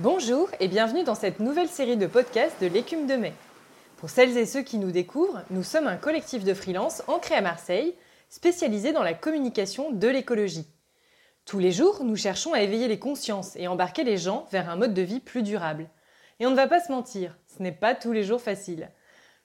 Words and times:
Bonjour 0.00 0.50
et 0.58 0.66
bienvenue 0.66 1.04
dans 1.04 1.14
cette 1.14 1.38
nouvelle 1.38 1.68
série 1.68 1.96
de 1.96 2.08
podcasts 2.08 2.60
de 2.60 2.66
l'écume 2.66 3.06
de 3.06 3.14
mai. 3.14 3.32
Pour 3.96 4.10
celles 4.10 4.36
et 4.36 4.44
ceux 4.44 4.62
qui 4.62 4.78
nous 4.78 4.90
découvrent, 4.90 5.42
nous 5.50 5.62
sommes 5.62 5.86
un 5.86 5.96
collectif 5.96 6.42
de 6.42 6.52
freelance 6.52 7.04
ancré 7.06 7.36
à 7.36 7.40
Marseille, 7.40 7.94
spécialisé 8.28 8.92
dans 8.92 9.04
la 9.04 9.14
communication 9.14 9.92
de 9.92 10.08
l'écologie. 10.08 10.66
Tous 11.44 11.60
les 11.60 11.70
jours, 11.70 12.02
nous 12.02 12.16
cherchons 12.16 12.54
à 12.54 12.62
éveiller 12.62 12.88
les 12.88 12.98
consciences 12.98 13.54
et 13.54 13.68
embarquer 13.68 14.02
les 14.02 14.16
gens 14.16 14.48
vers 14.50 14.68
un 14.68 14.74
mode 14.74 14.94
de 14.94 15.02
vie 15.02 15.20
plus 15.20 15.44
durable. 15.44 15.88
Et 16.40 16.46
on 16.46 16.50
ne 16.50 16.56
va 16.56 16.66
pas 16.66 16.80
se 16.80 16.90
mentir, 16.90 17.38
ce 17.56 17.62
n'est 17.62 17.70
pas 17.70 17.94
tous 17.94 18.10
les 18.10 18.24
jours 18.24 18.40
facile. 18.40 18.90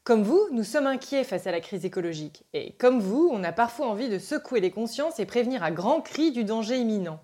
Comme 0.03 0.23
vous, 0.23 0.41
nous 0.51 0.63
sommes 0.63 0.87
inquiets 0.87 1.25
face 1.25 1.45
à 1.45 1.51
la 1.51 1.61
crise 1.61 1.85
écologique. 1.85 2.43
Et 2.53 2.73
comme 2.73 3.01
vous, 3.01 3.29
on 3.31 3.43
a 3.43 3.51
parfois 3.51 3.87
envie 3.87 4.09
de 4.09 4.17
secouer 4.17 4.61
les 4.61 4.71
consciences 4.71 5.19
et 5.19 5.27
prévenir 5.27 5.61
à 5.61 5.69
grands 5.69 6.01
cris 6.01 6.31
du 6.31 6.43
danger 6.43 6.77
imminent. 6.77 7.19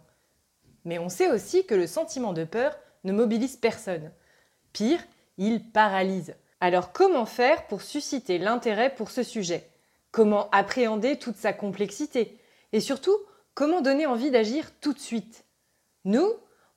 Mais 0.83 0.99
on 0.99 1.09
sait 1.09 1.31
aussi 1.31 1.65
que 1.65 1.73
le 1.73 1.87
sentiment 1.87 2.31
de 2.31 2.43
peur 2.43 2.77
ne 3.05 3.13
mobilise 3.13 3.55
personne. 3.55 4.11
Pire, 4.73 4.99
il 5.37 5.63
paralyse. 5.71 6.35
Alors 6.59 6.91
comment 6.91 7.25
faire 7.25 7.67
pour 7.67 7.81
susciter 7.81 8.37
l'intérêt 8.37 8.93
pour 8.93 9.09
ce 9.09 9.23
sujet? 9.23 9.69
Comment 10.11 10.49
appréhender 10.51 11.17
toute 11.17 11.37
sa 11.37 11.53
complexité? 11.53 12.39
Et 12.73 12.79
surtout, 12.81 13.15
comment 13.53 13.81
donner 13.81 14.05
envie 14.05 14.31
d'agir 14.31 14.71
tout 14.81 14.91
de 14.91 14.99
suite? 14.99 15.45
Nous, 16.03 16.27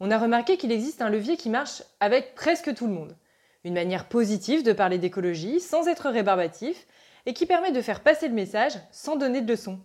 on 0.00 0.10
a 0.10 0.19
remarqué 0.19 0.56
qu'il 0.56 0.70
existe 0.70 1.02
un 1.02 1.09
levier 1.09 1.36
qui 1.36 1.50
marche 1.50 1.83
avec 1.98 2.34
presque 2.34 2.74
tout 2.74 2.86
le 2.86 2.92
monde. 2.92 3.16
Une 3.64 3.74
manière 3.74 4.08
positive 4.08 4.62
de 4.62 4.72
parler 4.72 4.98
d'écologie 4.98 5.60
sans 5.60 5.88
être 5.88 6.08
rébarbatif 6.08 6.86
et 7.27 7.34
qui 7.34 7.47
permet 7.47 7.72
de 7.72 7.83
faire 7.83 8.02
passer 8.02 8.28
le 8.28 8.34
message 8.34 8.78
sans 8.92 9.16
donner 9.16 9.41
de 9.41 9.50
leçons. 9.50 9.80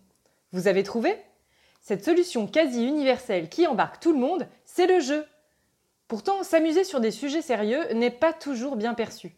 Vous 0.51 0.67
avez 0.67 0.83
trouvé? 0.83 1.17
Cette 1.81 2.05
solution 2.05 2.47
quasi 2.47 2.85
universelle 2.85 3.49
qui 3.49 3.67
embarque 3.67 3.99
tout 3.99 4.13
le 4.13 4.19
monde, 4.19 4.47
c'est 4.65 4.87
le 4.87 4.99
jeu. 4.99 5.25
Pourtant, 6.07 6.43
s'amuser 6.43 6.83
sur 6.83 6.99
des 6.99 7.11
sujets 7.11 7.41
sérieux 7.41 7.91
n'est 7.93 8.11
pas 8.11 8.33
toujours 8.33 8.75
bien 8.75 8.93
perçu. 8.93 9.35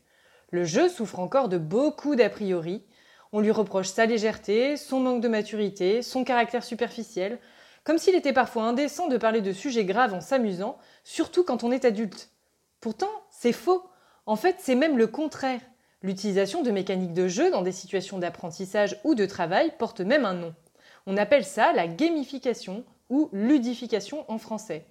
Le 0.52 0.64
jeu 0.64 0.90
souffre 0.90 1.20
encore 1.20 1.50
de 1.50 1.58
beaucoup 1.58 2.16
d'a 2.16 2.30
priori. 2.30 2.84
On 3.32 3.40
lui 3.40 3.52
reproche 3.52 3.88
sa 3.88 4.06
légèreté, 4.06 4.78
son 4.78 5.00
manque 5.00 5.22
de 5.22 5.28
maturité, 5.28 6.02
son 6.02 6.24
caractère 6.24 6.64
superficiel, 6.64 7.40
comme 7.84 7.98
s'il 7.98 8.16
était 8.16 8.34
parfois 8.34 8.64
indécent 8.64 9.08
de 9.08 9.18
parler 9.18 9.42
de 9.42 9.52
sujets 9.52 9.86
graves 9.86 10.14
en 10.14 10.22
s'amusant, 10.22 10.78
surtout 11.04 11.44
quand 11.44 11.64
on 11.64 11.72
est 11.72 11.86
adulte. 11.86 12.32
Pourtant, 12.82 13.12
c'est 13.30 13.52
faux. 13.52 13.84
En 14.26 14.36
fait, 14.36 14.58
c'est 14.60 14.76
même 14.76 14.98
le 14.98 15.08
contraire. 15.08 15.62
L'utilisation 16.02 16.62
de 16.62 16.72
mécaniques 16.72 17.14
de 17.14 17.28
jeu 17.28 17.52
dans 17.52 17.62
des 17.62 17.72
situations 17.72 18.18
d'apprentissage 18.18 19.00
ou 19.04 19.16
de 19.16 19.26
travail 19.26 19.74
porte 19.78 20.02
même 20.02 20.26
un 20.26 20.34
nom. 20.34 20.56
On 21.06 21.18
appelle 21.18 21.46
ça 21.46 21.74
la 21.74 21.88
gamification 21.88 22.84
ou 23.10 23.30
ludification 23.34 24.26
en 24.32 24.38
français. 24.38 24.86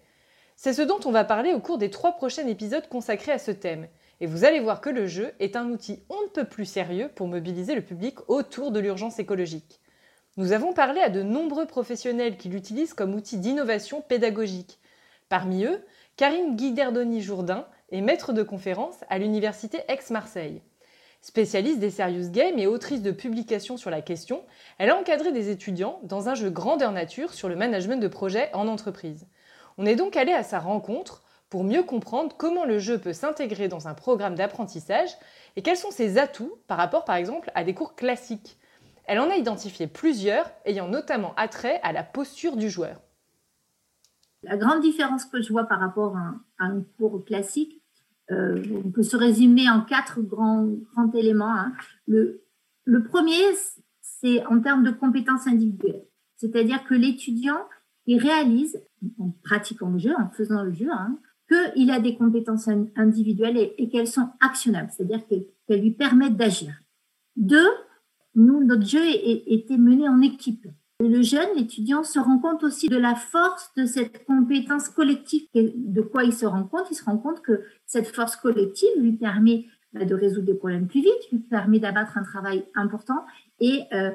C'est 0.57 0.73
ce 0.73 0.83
dont 0.83 1.01
on 1.05 1.11
va 1.11 1.25
parler 1.25 1.53
au 1.53 1.61
cours 1.61 1.79
des 1.79 1.91
trois 1.91 2.13
prochains 2.13 2.47
épisodes 2.47 2.89
consacrés 2.89 3.33
à 3.33 3.39
ce 3.39 3.51
thème. 3.51 3.89
Et 4.21 4.27
vous 4.27 4.45
allez 4.45 4.61
voir 4.61 4.81
que 4.81 4.91
le 4.91 5.07
jeu 5.07 5.33
est 5.41 5.57
un 5.57 5.69
outil 5.71 6.03
on 6.09 6.23
ne 6.23 6.29
peut 6.29 6.45
plus 6.45 6.65
sérieux 6.65 7.11
pour 7.15 7.27
mobiliser 7.27 7.75
le 7.75 7.83
public 7.83 8.19
autour 8.29 8.71
de 8.71 8.81
l'urgence 8.81 9.19
écologique. 9.19 9.81
Nous 10.37 10.53
avons 10.53 10.73
parlé 10.73 11.01
à 11.01 11.11
de 11.11 11.23
nombreux 11.23 11.67
professionnels 11.67 12.37
qui 12.37 12.49
l'utilisent 12.49 12.95
comme 12.95 13.15
outil 13.15 13.39
d'innovation 13.39 14.01
pédagogique. 14.01 14.79
Parmi 15.29 15.65
eux, 15.65 15.85
Karine 16.17 16.57
Guiderdoni-Jourdain 16.57 17.67
est 17.91 18.01
maître 18.01 18.33
de 18.33 18.43
conférence 18.43 18.97
à 19.09 19.19
l'université 19.19 19.81
Aix-Marseille. 19.89 20.63
Spécialiste 21.21 21.79
des 21.79 21.91
serious 21.91 22.31
games 22.31 22.59
et 22.59 22.67
autrice 22.67 23.03
de 23.03 23.11
publications 23.11 23.77
sur 23.77 23.91
la 23.91 24.03
question, 24.03 24.43
elle 24.79 24.91
a 24.91 24.97
encadré 24.97 25.33
des 25.33 25.51
étudiants 25.51 26.01
dans 26.03 26.29
un 26.29 26.35
jeu 26.35 26.51
grandeur 26.51 26.93
nature 26.93 27.33
sur 27.33 27.49
le 27.49 27.57
management 27.57 28.01
de 28.01 28.09
projets 28.09 28.51
en 28.53 28.69
entreprise. 28.69 29.27
On 29.79 29.87
est 29.87 29.97
donc 29.97 30.17
allé 30.17 30.33
à 30.33 30.43
sa 30.43 30.61
rencontre 30.61 31.23
pour 31.51 31.65
mieux 31.65 31.83
comprendre 31.83 32.37
comment 32.37 32.65
le 32.65 32.79
jeu 32.79 32.99
peut 32.99 33.13
s'intégrer 33.13 33.69
dans 33.69 33.89
un 33.89 33.95
programme 33.95 34.35
d'apprentissage 34.35 35.11
et 35.57 35.63
quels 35.63 35.77
sont 35.77 35.91
ses 35.91 36.19
atouts 36.19 36.55
par 36.67 36.79
rapport 36.79 37.05
par 37.05 37.17
exemple 37.17 37.51
à 37.55 37.65
des 37.65 37.75
cours 37.75 37.95
classiques. 37.95 38.59
Elle 39.07 39.21
en 39.21 39.31
a 39.31 39.37
identifié 39.37 39.87
plusieurs 39.87 40.51
ayant 40.65 40.89
notamment 40.89 41.35
attrait 41.37 41.81
à 41.83 41.93
la 41.93 42.03
posture 42.03 42.57
du 42.57 42.71
joueur. 42.71 43.01
La 44.43 44.57
grande 44.57 44.81
différence 44.81 45.25
que 45.25 45.41
je 45.41 45.53
vois 45.53 45.65
par 45.65 45.81
rapport 45.81 46.17
à 46.17 46.35
un, 46.59 46.83
cours 46.99 47.25
classique, 47.25 47.83
euh, 48.31 48.63
on 48.85 48.91
peut 48.91 49.03
se 49.03 49.17
résumer 49.17 49.69
en 49.69 49.83
quatre 49.83 50.21
grands, 50.21 50.67
grands 50.93 51.11
éléments. 51.13 51.55
Hein. 51.55 51.73
Le, 52.07 52.43
le 52.85 53.05
premier, 53.05 53.43
c'est 54.01 54.45
en 54.47 54.61
termes 54.61 54.85
de 54.85 54.91
compétences 54.91 55.47
individuelles. 55.47 56.05
C'est-à-dire 56.37 56.85
que 56.85 56.95
l'étudiant, 56.95 57.61
il 58.07 58.19
réalise, 58.21 58.83
en 59.19 59.31
pratiquant 59.43 59.91
le 59.91 59.99
jeu, 59.99 60.15
en 60.19 60.31
faisant 60.31 60.63
le 60.63 60.73
jeu, 60.73 60.89
hein, 60.91 61.19
qu'il 61.49 61.91
a 61.91 62.01
des 62.01 62.17
compétences 62.17 62.69
individuelles 62.97 63.73
et, 63.79 63.89
qu'elles 63.89 64.09
sont 64.09 64.31
actionnables, 64.41 64.91
c'est-à-dire 64.91 65.27
qu'elles 65.27 65.81
lui 65.81 65.93
permettent 65.93 66.37
d'agir. 66.37 66.73
Deux, 67.37 67.69
nous, 68.35 68.65
notre 68.65 68.87
jeu 68.87 69.03
était 69.05 69.77
mené 69.77 70.09
en 70.09 70.21
équipe. 70.21 70.67
Le 71.01 71.23
jeune, 71.23 71.49
l'étudiant, 71.57 72.05
se 72.05 72.19
rend 72.19 72.39
compte 72.39 72.63
aussi 72.63 72.89
de 72.89 72.97
la 72.97 73.15
force 73.15 73.71
de 73.77 73.85
cette 73.85 74.25
compétence 74.25 74.89
collective. 74.89 75.43
De 75.55 76.01
quoi 76.01 76.25
il 76.25 76.33
se 76.33 76.47
rend 76.47 76.65
compte? 76.65 76.87
Il 76.91 76.95
se 76.95 77.05
rend 77.05 77.19
compte 77.19 77.43
que 77.43 77.63
cette 77.85 78.07
force 78.07 78.37
collective 78.37 78.91
lui 78.99 79.13
permet 79.13 79.67
bah, 79.93 80.05
de 80.05 80.15
résoudre 80.15 80.47
des 80.47 80.55
problèmes 80.55 80.87
plus 80.87 81.03
vite, 81.03 81.31
lui 81.31 81.41
permet 81.41 81.79
d'abattre 81.79 82.17
un 82.17 82.23
travail 82.23 82.65
important 82.75 83.25
et 83.61 83.83
euh, 83.93 84.11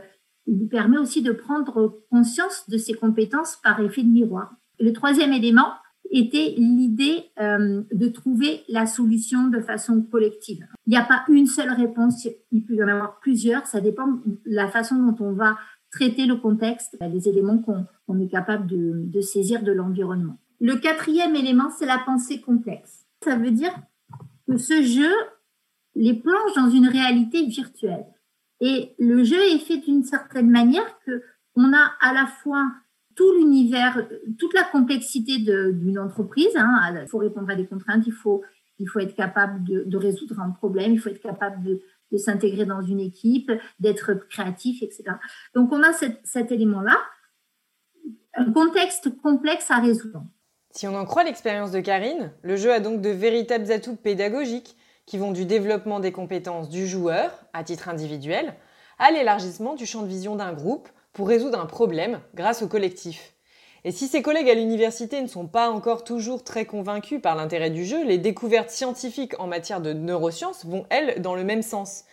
lui 0.47 0.67
permet 0.67 0.97
aussi 0.97 1.21
de 1.21 1.31
prendre 1.31 2.01
conscience 2.09 2.69
de 2.69 2.77
ses 2.77 2.93
compétences 2.93 3.57
par 3.63 3.79
effet 3.81 4.03
de 4.03 4.09
miroir. 4.09 4.53
Le 4.79 4.93
troisième 4.93 5.33
élément 5.33 5.73
était 6.11 6.55
l'idée 6.57 7.25
euh, 7.39 7.83
de 7.93 8.07
trouver 8.07 8.63
la 8.67 8.85
solution 8.85 9.47
de 9.47 9.59
façon 9.61 10.01
collective. 10.01 10.65
Il 10.87 10.91
n'y 10.91 10.97
a 10.97 11.03
pas 11.03 11.23
une 11.29 11.45
seule 11.45 11.71
réponse, 11.71 12.27
il 12.51 12.65
peut 12.65 12.73
y 12.73 12.83
en 12.83 12.87
avoir 12.87 13.19
plusieurs, 13.19 13.67
ça 13.67 13.79
dépend 13.79 14.07
de 14.07 14.39
la 14.45 14.67
façon 14.67 14.95
dont 14.95 15.15
on 15.23 15.33
va 15.33 15.57
traiter 15.91 16.25
le 16.25 16.35
contexte, 16.35 16.97
les 17.01 17.27
éléments 17.27 17.59
qu'on 17.59 18.19
est 18.19 18.29
capable 18.29 18.67
de, 18.67 19.03
de 19.05 19.21
saisir 19.21 19.63
de 19.63 19.71
l'environnement. 19.71 20.37
Le 20.59 20.75
quatrième 20.75 21.35
élément, 21.35 21.69
c'est 21.77 21.85
la 21.85 21.99
pensée 21.99 22.41
complexe. 22.41 23.05
Ça 23.23 23.35
veut 23.35 23.51
dire 23.51 23.73
que 24.47 24.57
ce 24.57 24.81
jeu 24.81 25.11
les 25.95 26.13
plonge 26.13 26.53
dans 26.55 26.69
une 26.69 26.87
réalité 26.87 27.45
virtuelle. 27.45 28.05
Et 28.61 28.93
le 28.99 29.23
jeu 29.23 29.41
est 29.53 29.59
fait 29.59 29.77
d'une 29.77 30.03
certaine 30.03 30.49
manière 30.49 30.99
que 31.05 31.23
on 31.55 31.73
a 31.73 31.91
à 32.01 32.13
la 32.13 32.25
fois 32.25 32.71
tout 33.19 33.33
l'univers, 33.33 34.07
toute 34.37 34.53
la 34.53 34.63
complexité 34.63 35.39
d'une 35.39 35.99
entreprise. 35.99 36.55
Hein. 36.55 37.01
Il 37.01 37.07
faut 37.09 37.17
répondre 37.17 37.49
à 37.49 37.55
des 37.55 37.65
contraintes, 37.65 38.07
il 38.07 38.13
faut, 38.13 38.43
il 38.77 38.87
faut 38.87 38.99
être 38.99 39.13
capable 39.13 39.61
de, 39.65 39.97
résoudre 39.97 40.39
un 40.39 40.51
problème, 40.51 40.93
il 40.93 40.99
faut 40.99 41.09
être 41.09 41.21
capable 41.21 41.61
de, 41.61 42.17
s'intégrer 42.17 42.65
dans 42.65 42.81
une 42.81 43.01
équipe, 43.01 43.51
d'être 43.81 44.13
créatif, 44.29 44.81
etc. 44.81 45.03
Donc 45.53 45.73
on 45.73 45.83
a 45.83 45.91
cet 45.91 46.51
élément-là, 46.53 46.97
un 48.35 48.51
contexte 48.53 49.09
complexe 49.21 49.69
à 49.69 49.79
résoudre. 49.79 50.23
Si 50.71 50.87
on 50.87 50.95
en 50.95 51.03
croit 51.03 51.25
l'expérience 51.25 51.71
de 51.71 51.81
Karine, 51.81 52.31
le 52.41 52.55
jeu 52.55 52.71
a 52.71 52.79
donc 52.79 53.01
de 53.01 53.09
véritables 53.09 53.69
atouts 53.69 53.97
pédagogiques 53.97 54.77
qui 55.05 55.17
vont 55.17 55.33
du 55.33 55.45
développement 55.45 55.99
des 55.99 56.13
compétences 56.13 56.69
du 56.69 56.87
joueur 56.87 57.31
à 57.51 57.65
titre 57.65 57.89
individuel 57.89 58.55
à 58.97 59.11
l'élargissement 59.11 59.75
du 59.75 59.85
champ 59.85 60.03
de 60.03 60.07
vision 60.07 60.37
d'un 60.37 60.53
groupe 60.53 60.87
pour 61.13 61.27
résoudre 61.27 61.59
un 61.59 61.65
problème 61.65 62.21
grâce 62.33 62.61
au 62.61 62.67
collectif. 62.67 63.33
Et 63.85 63.91
si 63.91 64.07
ses 64.07 64.21
collègues 64.21 64.49
à 64.49 64.55
l'université 64.55 65.21
ne 65.21 65.27
sont 65.27 65.47
pas 65.47 65.69
encore 65.69 66.03
toujours 66.03 66.43
très 66.43 66.65
convaincus 66.65 67.21
par 67.21 67.35
l'intérêt 67.35 67.69
du 67.69 67.85
jeu, 67.85 68.03
les 68.03 68.17
découvertes 68.17 68.69
scientifiques 68.69 69.39
en 69.39 69.47
matière 69.47 69.79
de 69.79 69.93
neurosciences 69.93 70.65
vont, 70.65 70.85
elles, 70.89 71.21
dans 71.21 71.35
le 71.35 71.45
même 71.45 71.61
sens. 71.61 72.03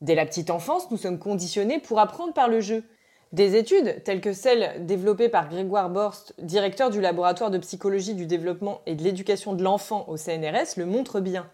Dès 0.00 0.16
la 0.16 0.26
petite 0.26 0.50
enfance, 0.50 0.90
nous 0.90 0.96
sommes 0.96 1.20
conditionnés 1.20 1.78
pour 1.78 2.00
apprendre 2.00 2.32
par 2.32 2.48
le 2.48 2.60
jeu. 2.60 2.82
Des 3.32 3.56
études, 3.56 4.02
telles 4.04 4.20
que 4.20 4.32
celles 4.32 4.86
développées 4.86 5.28
par 5.28 5.48
Grégoire 5.48 5.88
Borst, 5.88 6.34
directeur 6.38 6.90
du 6.90 7.00
laboratoire 7.00 7.50
de 7.50 7.58
psychologie 7.58 8.14
du 8.14 8.26
développement 8.26 8.80
et 8.86 8.94
de 8.94 9.02
l'éducation 9.02 9.54
de 9.54 9.62
l'enfant 9.62 10.04
au 10.08 10.16
CNRS, 10.16 10.76
le 10.76 10.86
montrent 10.86 11.20
bien. 11.20 11.48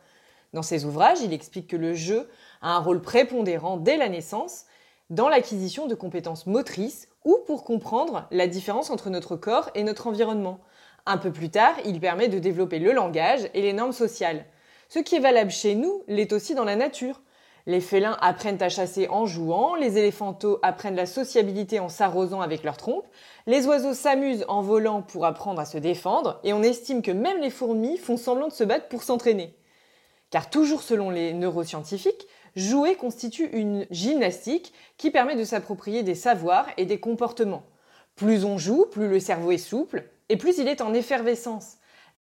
Dans 0.52 0.62
ses 0.62 0.84
ouvrages, 0.84 1.20
il 1.22 1.32
explique 1.32 1.68
que 1.68 1.76
le 1.76 1.94
jeu 1.94 2.28
a 2.60 2.74
un 2.74 2.80
rôle 2.80 3.00
prépondérant 3.02 3.76
dès 3.76 3.96
la 3.96 4.08
naissance 4.08 4.64
dans 5.10 5.28
l'acquisition 5.28 5.86
de 5.86 5.94
compétences 5.94 6.46
motrices 6.46 7.08
ou 7.24 7.38
pour 7.46 7.64
comprendre 7.64 8.26
la 8.30 8.46
différence 8.46 8.90
entre 8.90 9.10
notre 9.10 9.36
corps 9.36 9.70
et 9.74 9.82
notre 9.82 10.06
environnement. 10.06 10.60
Un 11.04 11.18
peu 11.18 11.32
plus 11.32 11.50
tard, 11.50 11.74
il 11.84 12.00
permet 12.00 12.28
de 12.28 12.38
développer 12.38 12.78
le 12.78 12.92
langage 12.92 13.50
et 13.52 13.62
les 13.62 13.72
normes 13.72 13.92
sociales. 13.92 14.46
Ce 14.88 14.98
qui 14.98 15.16
est 15.16 15.20
valable 15.20 15.50
chez 15.50 15.74
nous 15.74 16.02
l'est 16.08 16.32
aussi 16.32 16.54
dans 16.54 16.64
la 16.64 16.76
nature. 16.76 17.20
Les 17.66 17.80
félins 17.80 18.16
apprennent 18.20 18.62
à 18.62 18.68
chasser 18.68 19.08
en 19.08 19.26
jouant, 19.26 19.74
les 19.74 19.98
éléphantaux 19.98 20.58
apprennent 20.62 20.96
la 20.96 21.06
sociabilité 21.06 21.78
en 21.78 21.88
s'arrosant 21.88 22.40
avec 22.40 22.64
leurs 22.64 22.78
trompes, 22.78 23.06
les 23.46 23.66
oiseaux 23.66 23.94
s'amusent 23.94 24.46
en 24.48 24.62
volant 24.62 25.02
pour 25.02 25.26
apprendre 25.26 25.60
à 25.60 25.66
se 25.66 25.76
défendre, 25.76 26.40
et 26.42 26.52
on 26.54 26.62
estime 26.62 27.02
que 27.02 27.10
même 27.10 27.40
les 27.40 27.50
fourmis 27.50 27.98
font 27.98 28.16
semblant 28.16 28.48
de 28.48 28.52
se 28.52 28.64
battre 28.64 28.88
pour 28.88 29.02
s'entraîner. 29.02 29.54
Car 30.30 30.48
toujours 30.48 30.82
selon 30.82 31.10
les 31.10 31.32
neuroscientifiques, 31.34 32.26
jouer 32.56 32.94
constitue 32.96 33.46
une 33.52 33.86
gymnastique 33.90 34.72
qui 34.96 35.10
permet 35.10 35.36
de 35.36 35.44
s'approprier 35.44 36.02
des 36.02 36.14
savoirs 36.14 36.66
et 36.76 36.86
des 36.86 37.00
comportements. 37.00 37.64
Plus 38.16 38.44
on 38.44 38.58
joue, 38.58 38.86
plus 38.86 39.08
le 39.08 39.20
cerveau 39.20 39.50
est 39.52 39.58
souple 39.58 40.04
et 40.28 40.36
plus 40.36 40.58
il 40.58 40.68
est 40.68 40.80
en 40.80 40.94
effervescence. 40.94 41.78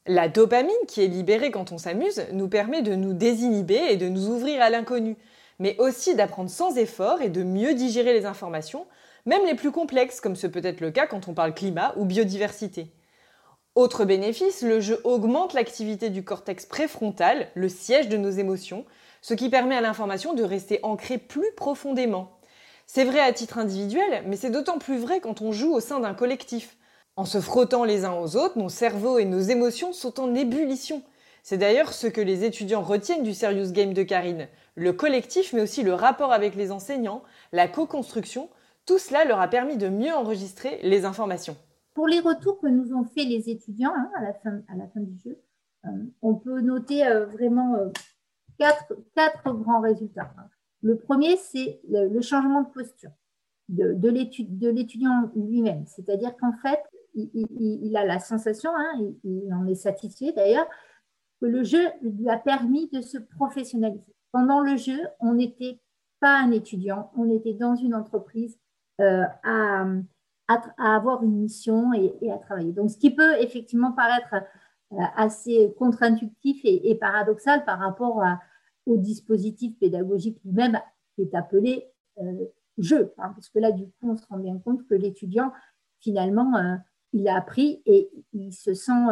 La 0.07 0.29
dopamine 0.29 0.75
qui 0.87 1.03
est 1.03 1.09
libérée 1.09 1.51
quand 1.51 1.73
on 1.73 1.79
s'amuse 1.79 2.25
nous 2.33 2.49
permet 2.49 2.83
de 2.83 2.95
nous 2.95 3.13
désinhiber 3.13 3.91
et 3.91 3.97
de 3.97 4.09
nous 4.09 4.29
ouvrir 4.29 4.63
à 4.63 4.71
l'inconnu, 4.71 5.17
mais 5.59 5.77
aussi 5.79 6.15
d'apprendre 6.15 6.51
sans 6.51 6.79
effort 6.79 7.21
et 7.21 7.29
de 7.29 7.43
mieux 7.43 7.75
digérer 7.75 8.15
les 8.15 8.25
informations, 8.25 8.87
même 9.27 9.45
les 9.45 9.55
plus 9.55 9.73
complexes 9.73 10.21
comme 10.21 10.37
ce 10.37 10.47
peut 10.47 10.65
être 10.65 10.81
le 10.81 10.91
cas 10.91 11.07
quand 11.07 11.29
on 11.29 11.35
parle 11.35 11.53
climat 11.53 11.93
ou 11.97 12.05
biodiversité. 12.05 12.91
Autre 13.75 14.05
bénéfice, 14.05 14.63
le 14.63 14.81
jeu 14.81 15.01
augmente 15.05 15.53
l'activité 15.53 16.11
du 16.11 16.25
cortex 16.25 16.65
préfrontal, 16.65 17.49
le 17.55 17.69
siège 17.69 18.09
de 18.09 18.17
nos 18.17 18.31
émotions, 18.31 18.85
ce 19.29 19.35
qui 19.35 19.51
permet 19.51 19.77
à 19.77 19.83
l'information 19.83 20.33
de 20.33 20.43
rester 20.43 20.81
ancrée 20.83 21.19
plus 21.19 21.53
profondément. 21.55 22.31
C'est 22.87 23.05
vrai 23.05 23.21
à 23.21 23.31
titre 23.31 23.59
individuel, 23.59 24.23
mais 24.25 24.37
c'est 24.37 24.49
d'autant 24.49 24.79
plus 24.79 24.97
vrai 24.97 25.21
quand 25.21 25.43
on 25.43 25.53
joue 25.53 25.71
au 25.75 25.81
sein 25.81 26.01
d'un 26.01 26.15
collectif. 26.15 26.79
En 27.15 27.27
se 27.27 27.39
frottant 27.39 27.85
les 27.85 28.07
uns 28.07 28.15
aux 28.15 28.37
autres, 28.37 28.59
nos 28.59 28.71
cerveaux 28.71 29.19
et 29.19 29.27
nos 29.27 29.41
émotions 29.41 29.93
sont 29.93 30.19
en 30.19 30.35
ébullition. 30.35 31.03
C'est 31.43 31.59
d'ailleurs 31.59 31.93
ce 31.93 32.07
que 32.07 32.23
les 32.23 32.45
étudiants 32.45 32.81
retiennent 32.81 33.23
du 33.23 33.35
Serious 33.35 33.71
Game 33.71 33.93
de 33.93 34.03
Karine. 34.03 34.49
Le 34.77 34.95
collectif, 34.95 35.53
mais 35.53 35.61
aussi 35.61 35.83
le 35.83 35.93
rapport 35.93 36.33
avec 36.33 36.55
les 36.55 36.73
enseignants, 36.73 37.23
la 37.53 37.69
co-construction, 37.69 38.49
tout 38.87 38.97
cela 38.97 39.27
leur 39.27 39.43
a 39.43 39.49
permis 39.49 39.77
de 39.77 39.91
mieux 39.91 40.15
enregistrer 40.15 40.81
les 40.83 41.05
informations. 41.05 41.59
Pour 41.93 42.07
les 42.07 42.21
retours 42.21 42.59
que 42.61 42.69
nous 42.69 42.95
ont 42.95 43.05
fait 43.05 43.25
les 43.25 43.51
étudiants 43.51 43.93
hein, 43.95 44.11
à, 44.17 44.23
la 44.75 44.87
fin, 44.87 45.01
du 45.01 45.19
jeu, 45.23 45.39
euh, 45.85 45.89
on 46.23 46.35
peut 46.35 46.63
noter 46.63 47.07
euh, 47.07 47.27
vraiment 47.27 47.75
euh, 47.75 47.91
quatre, 48.59 48.95
quatre, 49.15 49.53
grands 49.53 49.81
résultats. 49.81 50.33
Le 50.83 50.97
premier, 50.97 51.37
c'est 51.37 51.81
le, 51.89 52.21
changement 52.21 52.63
de 52.63 52.69
posture 52.69 53.11
de, 53.69 53.93
de 53.95 54.69
l'étudiant 54.69 55.31
lui-même. 55.35 55.85
C'est-à-dire 55.87 56.37
qu'en 56.37 56.53
fait, 56.63 56.81
il, 57.15 57.47
il, 57.59 57.97
a 57.97 58.05
la 58.05 58.19
sensation, 58.19 58.71
hein, 58.75 58.93
il, 59.25 59.53
en 59.53 59.67
est 59.67 59.75
satisfait 59.75 60.33
d'ailleurs, 60.33 60.67
que 61.41 61.47
le 61.47 61.63
jeu 61.63 61.89
lui 62.03 62.29
a 62.29 62.37
permis 62.37 62.89
de 62.91 63.01
se 63.01 63.19
professionnaliser. 63.19 64.15
Pendant 64.33 64.61
le 64.61 64.77
jeu, 64.77 64.99
on 65.21 65.35
n'était 65.35 65.81
pas 66.21 66.39
un 66.39 66.51
étudiant, 66.51 67.11
on 67.17 67.31
était 67.31 67.55
dans 67.55 67.77
une 67.77 67.95
entreprise 67.95 68.59
à 68.99 69.87
à, 70.49 70.97
avoir 70.97 71.23
une 71.23 71.43
mission 71.43 71.93
et, 71.93 72.31
à 72.31 72.39
travailler. 72.39 72.73
Donc, 72.73 72.91
ce 72.91 72.97
qui 72.97 73.11
peut 73.11 73.39
effectivement 73.41 73.93
paraître 73.93 74.35
euh, 74.93 74.97
assez 75.17 75.75
contre-intuitif 75.79 76.61
et, 76.65 76.95
paradoxal 76.95 77.65
par 77.65 77.79
rapport 77.79 78.23
au 78.89 78.97
dispositif 78.97 79.79
pédagogique 79.79 80.39
lui-même 80.45 80.81
est 81.19 81.35
appelé 81.35 81.87
euh, 82.19 82.47
jeu. 82.79 83.13
Hein, 83.19 83.33
parce 83.35 83.49
que 83.49 83.59
là, 83.59 83.73
du 83.73 83.85
coup, 83.85 84.11
on 84.11 84.17
se 84.17 84.27
rend 84.27 84.39
bien 84.39 84.59
compte 84.59 84.87
que 84.89 84.95
l'étudiant, 84.95 85.53
finalement, 86.01 86.57
euh, 86.57 86.77
il 87.13 87.29
a 87.29 87.37
appris 87.37 87.83
et 87.87 88.11
il 88.33 88.53
se 88.53 88.75
sent, 88.75 89.07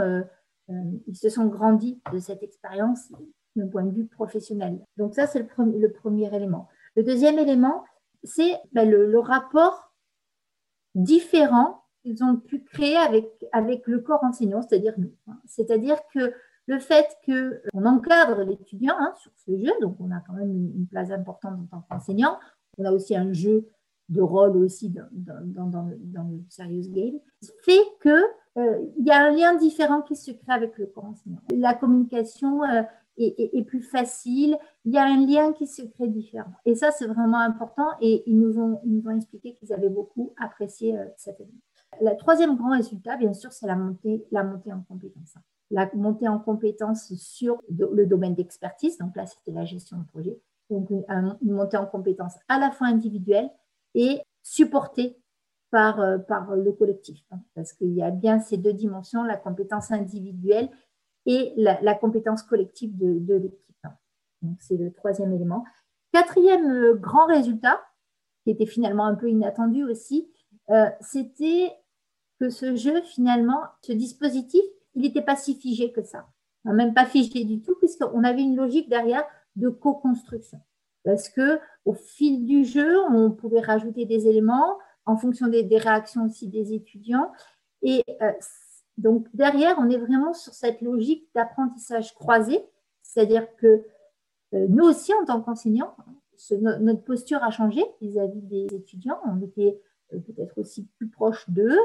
il 0.68 1.16
se 1.16 1.30
sent 1.30 1.46
grandi 1.46 1.98
de 2.12 2.18
cette 2.18 2.42
expérience 2.42 3.10
d'un 3.56 3.68
point 3.68 3.84
de 3.84 3.94
vue 3.94 4.06
professionnel. 4.06 4.78
Donc 4.96 5.14
ça, 5.14 5.26
c'est 5.26 5.38
le, 5.38 5.78
le, 5.78 5.92
premier 5.92 6.34
élément. 6.34 6.68
Le 6.94 7.02
deuxième 7.02 7.38
élément, 7.38 7.84
c'est 8.22 8.52
ben, 8.72 8.88
le, 8.88 9.10
le, 9.10 9.18
rapport 9.18 9.94
différents 10.94 11.82
qu'ils 12.02 12.22
ont 12.22 12.36
pu 12.36 12.62
créer 12.62 12.96
avec, 12.96 13.26
avec 13.52 13.86
le 13.86 14.00
corps 14.00 14.24
enseignant, 14.24 14.62
c'est-à-dire 14.62 14.94
nous. 14.98 15.12
Hein. 15.26 15.38
C'est-à-dire 15.46 15.98
que 16.12 16.32
le 16.66 16.78
fait 16.78 17.16
qu'on 17.24 17.84
encadre 17.84 18.42
l'étudiant 18.42 18.94
hein, 18.98 19.12
sur 19.16 19.32
ce 19.36 19.56
jeu, 19.56 19.72
donc 19.80 19.96
on 20.00 20.10
a 20.10 20.20
quand 20.26 20.34
même 20.34 20.50
une, 20.50 20.86
place 20.86 21.10
importante 21.10 21.54
en 21.60 21.66
tant 21.66 21.86
qu'enseignant, 21.88 22.38
on 22.78 22.84
a 22.84 22.92
aussi 22.92 23.16
un 23.16 23.32
jeu 23.32 23.68
de 24.08 24.20
rôle 24.20 24.56
aussi 24.56 24.90
dans, 24.90 25.88
le 25.88 26.44
Serious 26.48 26.90
Game, 26.90 27.18
fait 27.64 27.80
qu'il 28.02 28.12
euh, 28.58 28.86
y 29.00 29.10
a 29.10 29.26
un 29.26 29.30
lien 29.30 29.54
différent 29.56 30.02
qui 30.02 30.16
se 30.16 30.30
crée 30.30 30.52
avec 30.52 30.76
le 30.78 30.86
corps 30.86 31.06
enseignant. 31.06 31.40
La 31.54 31.74
communication 31.74 32.62
euh, 32.64 32.82
est, 33.18 33.66
plus 33.66 33.82
facile, 33.82 34.58
il 34.84 34.92
y 34.92 34.98
a 34.98 35.04
un 35.04 35.26
lien 35.26 35.52
qui 35.52 35.66
se 35.66 35.82
crée 35.82 36.08
différent. 36.08 36.52
Et 36.64 36.74
ça, 36.74 36.90
c'est 36.92 37.06
vraiment 37.06 37.40
important 37.40 37.88
et 38.00 38.22
ils 38.26 38.38
nous 38.38 38.58
ont, 38.58 38.80
expliqué 39.16 39.54
qu'ils 39.54 39.72
avaient 39.72 39.88
beaucoup 39.88 40.34
apprécié 40.40 40.96
euh, 40.96 41.04
cette 41.16 41.40
année. 41.40 41.50
Le 42.00 42.16
troisième 42.16 42.56
grand 42.56 42.72
résultat, 42.72 43.16
bien 43.16 43.32
sûr, 43.32 43.52
c'est 43.52 43.66
la 43.66 43.76
montée, 43.76 44.24
la 44.30 44.44
montée 44.44 44.72
en 44.72 44.82
compétences. 44.82 45.36
La 45.70 45.90
montée 45.94 46.28
en 46.28 46.38
compétences 46.38 47.12
sur 47.14 47.60
le 47.68 48.06
domaine 48.06 48.34
d'expertise, 48.34 48.98
donc 48.98 49.16
là, 49.16 49.26
c'était 49.26 49.50
la 49.50 49.64
gestion 49.64 49.98
de 49.98 50.04
projet. 50.04 50.40
Donc, 50.70 50.90
une, 50.90 51.36
montée 51.42 51.76
en 51.76 51.86
compétences 51.86 52.34
à 52.48 52.58
la 52.58 52.70
fois 52.70 52.88
individuelle 52.88 53.50
et 53.94 54.20
supportée 54.42 55.16
par, 55.70 56.00
euh, 56.00 56.18
le 56.56 56.72
collectif. 56.72 57.18
Hein, 57.30 57.38
parce 57.54 57.72
qu'il 57.72 57.92
y 57.92 58.02
a 58.02 58.10
bien 58.10 58.40
ces 58.40 58.56
deux 58.56 58.72
dimensions, 58.72 59.22
la 59.22 59.36
compétence 59.36 59.90
individuelle 59.90 60.70
et 61.26 61.52
la, 61.56 61.94
compétence 61.94 62.42
collective 62.42 62.96
de, 62.96 63.34
l'équipe. 63.34 63.86
Donc, 64.42 64.56
c'est 64.60 64.76
le 64.76 64.92
troisième 64.92 65.32
élément. 65.32 65.64
Quatrième 66.12 66.70
euh, 66.70 66.94
grand 66.94 67.26
résultat, 67.26 67.80
qui 68.44 68.50
était 68.50 68.66
finalement 68.66 69.06
un 69.06 69.14
peu 69.14 69.28
inattendu 69.28 69.82
aussi, 69.84 70.30
euh, 70.70 70.88
c'était 71.00 71.72
que 72.40 72.48
ce 72.48 72.76
jeu, 72.76 73.02
finalement, 73.02 73.60
ce 73.82 73.92
dispositif, 73.92 74.62
il 74.96 75.02
n'était 75.02 75.22
pas 75.22 75.36
si 75.36 75.54
figé 75.54 75.92
que 75.92 76.02
ça. 76.02 76.26
Même 76.64 76.94
pas 76.94 77.06
figé 77.06 77.44
du 77.44 77.62
tout, 77.62 77.76
puisqu'on 77.76 78.24
avait 78.24 78.42
une 78.42 78.56
logique 78.56 78.88
derrière 78.88 79.24
de 79.54 79.68
co-construction. 79.68 80.58
Parce 81.04 81.28
que 81.28 81.60
au 81.84 81.94
fil 81.94 82.44
du 82.44 82.64
jeu, 82.64 82.98
on 83.12 83.30
pouvait 83.30 83.60
rajouter 83.60 84.04
des 84.04 84.26
éléments 84.26 84.78
en 85.04 85.16
fonction 85.16 85.46
des, 85.46 85.64
réactions 85.78 86.24
aussi 86.24 86.48
des 86.48 86.72
étudiants. 86.74 87.30
Et 87.82 88.02
euh, 88.20 88.32
donc 88.98 89.28
derrière, 89.32 89.76
on 89.78 89.88
est 89.88 89.98
vraiment 89.98 90.32
sur 90.32 90.52
cette 90.52 90.80
logique 90.80 91.28
d'apprentissage 91.34 92.12
croisé, 92.14 92.60
c'est-à-dire 93.02 93.46
que 93.56 93.84
euh, 94.54 94.66
nous 94.68 94.84
aussi, 94.84 95.14
en 95.14 95.24
tant 95.24 95.40
qu'enseignants, 95.40 95.94
notre 96.50 97.02
posture 97.02 97.42
a 97.42 97.50
changé 97.50 97.84
vis-à-vis 98.00 98.42
des 98.42 98.66
étudiants. 98.74 99.20
On 99.24 99.40
était 99.40 99.80
euh, 100.12 100.18
peut-être 100.18 100.58
aussi 100.58 100.88
plus 100.98 101.08
proche 101.08 101.48
d'eux, 101.48 101.78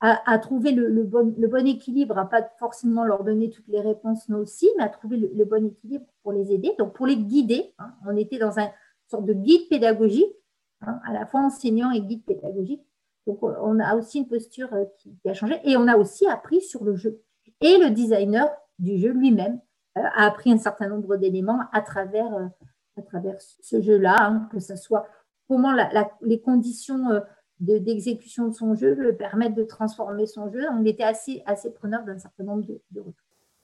à, 0.00 0.38
trouver 0.38 0.72
le, 0.72 1.02
bon, 1.04 1.66
équilibre, 1.66 2.18
à 2.18 2.28
pas 2.28 2.42
forcément 2.58 3.04
leur 3.04 3.24
donner 3.24 3.50
toutes 3.50 3.68
les 3.68 3.80
réponses, 3.80 4.28
nous 4.28 4.38
aussi, 4.38 4.68
mais 4.76 4.84
à 4.84 4.88
trouver 4.88 5.16
le, 5.16 5.44
bon 5.44 5.66
équilibre 5.66 6.04
pour 6.22 6.32
les 6.32 6.52
aider, 6.52 6.72
donc 6.78 6.94
pour 6.94 7.06
les 7.06 7.16
guider. 7.16 7.74
Hein. 7.78 7.94
On 8.06 8.16
était 8.16 8.38
dans 8.38 8.58
une 8.58 8.70
sorte 9.08 9.24
de 9.24 9.32
guide 9.32 9.68
pédagogique, 9.70 10.34
hein, 10.82 11.00
à 11.06 11.12
la 11.12 11.24
fois 11.24 11.40
enseignant 11.40 11.90
et 11.92 12.02
guide 12.02 12.24
pédagogique, 12.24 12.86
donc, 13.26 13.42
on 13.42 13.80
a 13.80 13.96
aussi 13.96 14.18
une 14.18 14.28
posture 14.28 14.72
euh, 14.72 14.84
qui, 14.98 15.28
a 15.28 15.34
changé 15.34 15.60
et 15.64 15.76
on 15.76 15.88
a 15.88 15.96
aussi 15.96 16.26
appris 16.26 16.60
sur 16.60 16.84
le 16.84 16.94
jeu. 16.94 17.20
Et 17.60 17.78
le 17.78 17.90
designer 17.90 18.48
du 18.78 18.98
jeu 18.98 19.10
lui-même 19.10 19.60
euh, 19.98 20.02
a 20.14 20.26
appris 20.26 20.52
un 20.52 20.58
certain 20.58 20.88
nombre 20.88 21.16
d'éléments 21.16 21.60
à 21.72 21.80
travers, 21.80 22.32
euh, 22.34 23.32
ce 23.60 23.82
jeu-là, 23.82 24.16
hein, 24.20 24.48
que 24.52 24.60
ce 24.60 24.76
soit 24.76 25.06
comment 25.48 25.76
les 26.22 26.40
conditions 26.40 27.20
d'exécution 27.60 28.48
de, 28.48 28.54
son 28.54 28.74
jeu 28.74 28.94
le 28.94 29.16
permettent 29.16 29.54
de 29.54 29.64
transformer 29.64 30.26
son 30.26 30.50
jeu. 30.50 30.64
On 30.78 30.84
était 30.84 31.02
assez, 31.02 31.42
assez 31.46 31.72
preneur 31.72 32.02
d'un 32.04 32.18
certain 32.18 32.44
nombre 32.44 32.62
de, 32.62 32.80
de 32.90 33.00
retours. 33.00 33.14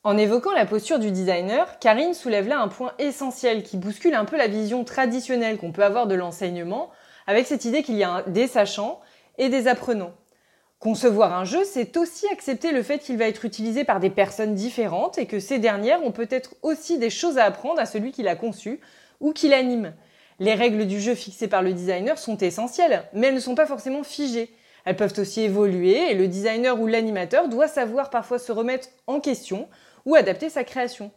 En 0.05 0.19
évoquant 0.19 0.53
la 0.53 0.67
posture 0.67 0.99
du 0.99 1.13
designer, 1.13 1.79
Karine 1.79 2.15
soulève 2.15 2.49
là 2.49 2.61
un 2.61 2.69
point 2.69 2.93
essentiel 2.99 3.63
qui 3.63 3.77
bouscule 3.77 4.15
un 4.15 4.25
peu 4.25 4.37
la 4.37 4.49
vision 4.49 4.83
traditionnelle 4.83 5.59
qu'on 5.59 5.71
peut 5.71 5.85
avoir 5.85 6.09
de 6.09 6.17
l'enseignement, 6.17 6.91
avec 7.29 7.47
cette 7.47 7.65
idée 7.65 7.85
qu'il 7.85 7.97
y 7.97 8.03
a 8.03 8.23
des 8.23 8.49
sachants 8.49 9.01
et 9.39 9.49
des 9.49 9.69
apprenants. 9.69 10.13
Concevoir 10.81 11.33
un 11.33 11.45
jeu, 11.45 11.63
c'est 11.65 11.97
aussi 11.97 12.27
accepter 12.33 12.73
le 12.73 12.83
fait 12.83 12.99
qu'il 12.99 13.17
va 13.17 13.29
être 13.29 13.45
utilisé 13.45 13.85
par 13.85 14.01
des 14.01 14.11
personnes 14.11 14.57
différentes 14.57 15.19
et 15.19 15.27
que 15.27 15.39
ces 15.39 15.61
dernières 15.61 16.03
ont 16.03 16.11
peut-être 16.11 16.57
aussi 16.63 16.99
des 16.99 17.11
choses 17.11 17.39
à 17.39 17.45
apprendre 17.45 17.79
à 17.79 17.87
celui 17.87 18.11
qui 18.11 18.25
l'a 18.25 18.35
conçu 18.35 18.81
ou 19.21 19.33
qui 19.33 19.49
l'anime. 19.49 19.95
Les 20.43 20.55
règles 20.55 20.89
du 20.89 21.01
jeu 21.01 21.15
fixées 21.15 21.47
par 21.47 21.63
le 21.63 21.73
designer 21.73 22.19
sont 22.19 22.37
essentielles, 22.39 23.05
mais 23.13 23.29
elles 23.29 23.35
ne 23.35 23.39
sont 23.39 23.55
pas 23.55 23.65
forcément 23.65 24.03
figées. 24.03 24.53
Elles 24.85 24.97
peuvent 24.97 25.15
aussi 25.19 25.43
évoluer 25.43 26.11
et 26.11 26.15
le 26.15 26.27
designer 26.27 26.81
ou 26.81 26.89
l'animateur 26.89 27.49
doit 27.49 27.69
savoir 27.69 28.11
parfois 28.11 28.41
se 28.41 28.51
remettre 28.51 28.89
en 29.07 29.21
question 29.21 29.69
ou 30.05 30.17
adapter 30.17 30.51
sa 30.51 30.65
création. 30.65 31.13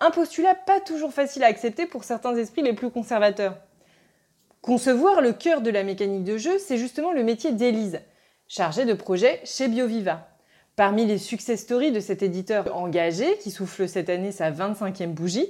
Un 0.00 0.10
postulat 0.10 0.56
pas 0.56 0.80
toujours 0.80 1.12
facile 1.12 1.44
à 1.44 1.46
accepter 1.46 1.86
pour 1.86 2.02
certains 2.02 2.34
esprits 2.34 2.62
les 2.62 2.72
plus 2.72 2.90
conservateurs. 2.90 3.58
Concevoir 4.60 5.20
le 5.20 5.32
cœur 5.32 5.60
de 5.60 5.70
la 5.70 5.84
mécanique 5.84 6.24
de 6.24 6.36
jeu, 6.36 6.58
c'est 6.58 6.76
justement 6.76 7.12
le 7.12 7.22
métier 7.22 7.52
d'Élise, 7.52 8.00
chargée 8.48 8.86
de 8.86 8.94
projet 8.94 9.40
chez 9.44 9.68
BioViva. 9.68 10.26
Parmi 10.74 11.06
les 11.06 11.18
success 11.18 11.60
stories 11.60 11.92
de 11.92 12.00
cet 12.00 12.24
éditeur 12.24 12.76
engagé, 12.76 13.38
qui 13.38 13.52
souffle 13.52 13.88
cette 13.88 14.08
année 14.08 14.32
sa 14.32 14.50
25e 14.50 15.12
bougie, 15.12 15.48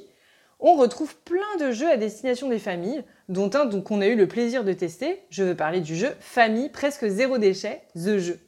on 0.61 0.75
retrouve 0.75 1.17
plein 1.17 1.57
de 1.61 1.73
jeux 1.73 1.91
à 1.91 1.97
destination 1.97 2.49
des 2.49 2.59
familles, 2.59 3.05
dont 3.29 3.51
un 3.55 3.69
qu'on 3.81 4.01
a 4.01 4.07
eu 4.07 4.17
le 4.17 4.29
plaisir 4.29 4.65
de 4.65 4.73
tester, 4.73 5.23
je 5.31 5.45
veux 5.45 5.55
parler 5.55 5.81
du 5.81 5.97
jeu 5.97 6.15
Famille 6.21 6.69
presque 6.69 7.07
zéro 7.07 7.39
déchet, 7.39 7.83
The 7.95 8.19
Jeu. 8.19 8.41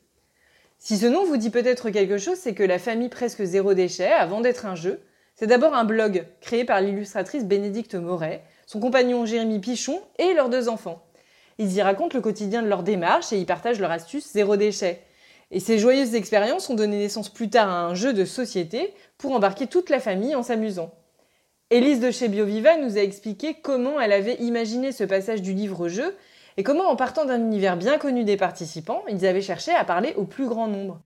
Si 0.78 0.98
ce 0.98 1.06
nom 1.06 1.24
vous 1.24 1.36
dit 1.36 1.50
peut-être 1.50 1.90
quelque 1.90 2.18
chose, 2.18 2.38
c'est 2.38 2.54
que 2.54 2.62
la 2.62 2.78
famille 2.78 3.08
presque 3.08 3.42
zéro 3.42 3.74
déchet, 3.74 4.12
avant 4.12 4.40
d'être 4.40 4.66
un 4.66 4.74
jeu, 4.74 5.00
c'est 5.34 5.46
d'abord 5.46 5.74
un 5.74 5.84
blog 5.84 6.26
créé 6.40 6.64
par 6.64 6.80
l'illustratrice 6.80 7.44
Bénédicte 7.44 7.94
Moret, 7.94 8.42
son 8.66 8.80
compagnon 8.80 9.26
Jérémy 9.26 9.58
Pichon 9.58 10.00
et 10.18 10.32
leurs 10.32 10.48
deux 10.48 10.68
enfants. 10.68 11.02
Ils 11.58 11.74
y 11.74 11.82
racontent 11.82 12.16
le 12.16 12.22
quotidien 12.22 12.62
de 12.62 12.68
leur 12.68 12.82
démarche 12.82 13.32
et 13.32 13.38
y 13.38 13.44
partagent 13.44 13.80
leur 13.80 13.90
astuce 13.90 14.32
zéro 14.32 14.56
déchet. 14.56 15.02
Et 15.50 15.60
ces 15.60 15.78
joyeuses 15.78 16.14
expériences 16.14 16.68
ont 16.70 16.74
donné 16.74 16.98
naissance 16.98 17.32
plus 17.32 17.48
tard 17.48 17.68
à 17.68 17.84
un 17.84 17.94
jeu 17.94 18.12
de 18.12 18.24
société 18.24 18.94
pour 19.16 19.32
embarquer 19.32 19.66
toute 19.66 19.90
la 19.90 20.00
famille 20.00 20.34
en 20.34 20.42
s'amusant. 20.42 20.92
Élise 21.70 21.98
de 21.98 22.12
chez 22.12 22.28
BioViva 22.28 22.76
nous 22.76 22.96
a 22.96 23.00
expliqué 23.00 23.54
comment 23.60 24.00
elle 24.00 24.12
avait 24.12 24.36
imaginé 24.36 24.92
ce 24.92 25.02
passage 25.02 25.42
du 25.42 25.52
livre-jeu 25.52 26.14
et 26.56 26.62
comment, 26.62 26.84
en 26.84 26.94
partant 26.94 27.24
d'un 27.24 27.40
univers 27.40 27.76
bien 27.76 27.98
connu 27.98 28.22
des 28.22 28.36
participants, 28.36 29.02
ils 29.08 29.26
avaient 29.26 29.40
cherché 29.40 29.72
à 29.72 29.84
parler 29.84 30.14
au 30.16 30.26
plus 30.26 30.46
grand 30.46 30.68
nombre. 30.68 31.02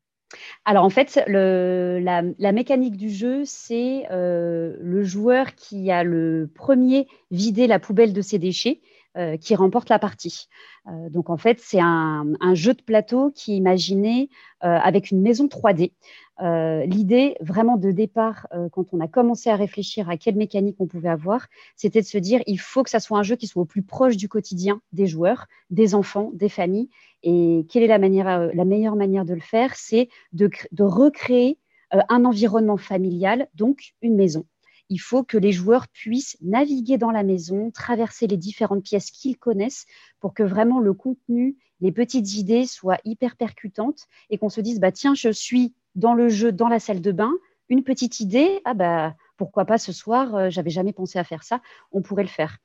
Alors 0.67 0.85
en 0.85 0.90
fait, 0.90 1.25
la, 1.26 2.52
mécanique 2.52 2.99
du 2.99 3.09
jeu, 3.09 3.45
c'est 3.47 4.05
euh, 4.11 4.76
le 4.81 5.02
joueur 5.02 5.55
qui 5.55 5.90
a 5.90 6.05
le 6.05 6.50
premier 6.55 7.09
vidé 7.31 7.67
la 7.67 7.79
poubelle 7.79 8.12
de 8.12 8.21
ses 8.21 8.38
déchets 8.38 8.83
euh, 9.17 9.38
qui 9.38 9.55
remporte 9.55 9.88
la 9.88 9.99
partie. 9.99 10.47
Euh, 10.87 11.09
donc 11.09 11.31
en 11.31 11.38
fait, 11.38 11.59
c'est 11.59 11.81
un, 11.81 12.26
jeu 12.52 12.75
de 12.75 12.83
plateau 12.83 13.33
qui 13.35 13.55
est 13.55 13.57
imaginé 13.57 14.29
avec 14.61 15.11
une 15.11 15.23
maison 15.23 15.47
3D. 15.47 15.93
L'idée 16.41 17.37
vraiment 17.41 17.77
de 17.77 17.91
départ, 17.91 18.47
quand 18.73 18.87
on 18.93 19.01
a 19.01 19.09
commencé 19.09 19.51
à 19.51 19.57
réfléchir 19.57 20.09
à 20.09 20.17
quelle 20.17 20.37
mécanique 20.37 20.77
on 20.79 20.87
pouvait 20.87 21.09
avoir, 21.09 21.47
c'était 21.77 22.01
de 22.01 22.07
se 22.07 22.19
dire 22.19 22.41
il 22.47 22.59
faut 22.59 22.83
que 22.83 22.91
ça 22.91 23.01
soit 23.01 23.19
un 23.19 23.23
jeu 23.23 23.37
qui 23.37 23.47
soit 23.47 23.63
au 23.63 23.67
plus 23.67 23.83
proche 23.83 24.17
du 24.17 24.29
quotidien 24.29 24.81
des 24.93 25.07
joueurs, 25.07 25.47
des 25.71 25.95
enfants, 25.95 26.31
des 26.35 26.49
familles, 26.49 26.89
et 27.23 27.67
quelle 27.69 27.83
est 27.83 27.89
la, 27.89 27.99
manière, 27.99 28.29
euh, 28.29 28.51
la 28.55 28.65
meilleure 28.65 28.97
manière 28.97 29.25
de 29.25 29.35
le 29.35 29.41
faire? 29.41 29.75
C'est 29.77 30.09
de, 30.33 30.51
recréer 30.79 31.59
euh, 31.95 32.01
un 32.09 32.25
environnement 32.25 32.77
familial, 32.77 33.49
donc 33.55 33.95
une 34.03 34.17
maison. 34.17 34.47
Il 34.89 34.99
faut 34.99 35.23
que 35.23 35.39
les 35.39 35.53
joueurs 35.53 35.87
puissent 35.89 36.37
naviguer 36.41 36.99
dans 36.99 37.13
la 37.13 37.23
maison, 37.23 37.71
traverser 37.71 38.27
les 38.27 38.37
différentes 38.37 38.83
pièces 38.83 39.11
qu'ils 39.11 39.37
connaissent 39.37 39.87
pour 40.19 40.35
que 40.35 40.43
vraiment 40.43 40.81
le 40.81 40.95
contenu, 40.95 41.57
les 41.81 41.93
petites 41.93 42.35
idées 42.35 42.67
soient 42.67 42.99
hyper 43.05 43.37
percutantes 43.37 44.09
et 44.31 44.39
qu'on 44.39 44.49
se 44.49 44.61
dise 44.61 44.81
bah 44.81 44.91
tiens, 44.91 45.15
je 45.15 45.31
suis 45.31 45.75
dans 45.95 46.15
le 46.15 46.29
jeu, 46.29 46.53
dans 46.53 46.69
la 46.69 46.81
salle 46.81 47.01
de 47.01 47.13
bain, 47.13 47.33
une 47.69 47.83
petite 47.83 48.21
idée, 48.21 48.61
ah 48.65 48.75
bah 48.75 49.15
pourquoi 49.37 49.65
pas 49.65 49.79
ce 49.79 49.93
soir, 49.93 50.35
euh, 50.35 50.51
j'avais 50.51 50.71
jamais 50.71 50.93
pensé 50.93 51.19
à 51.19 51.25
faire 51.25 51.45
ça, 51.45 51.61
on 51.93 52.03
pourrait 52.03 52.25
le 52.25 52.29
faire. 52.29 52.59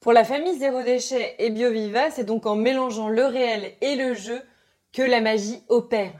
Pour 0.00 0.12
la 0.12 0.24
famille 0.24 0.58
Zéro 0.58 0.82
Déchet 0.82 1.36
et 1.38 1.50
BioViva, 1.50 2.10
c'est 2.10 2.24
donc 2.24 2.46
en 2.46 2.56
mélangeant 2.56 3.08
le 3.08 3.24
réel 3.24 3.72
et 3.80 3.96
le 3.96 4.14
jeu 4.14 4.40
que 4.92 5.02
la 5.02 5.20
magie 5.20 5.62
opère. 5.68 6.12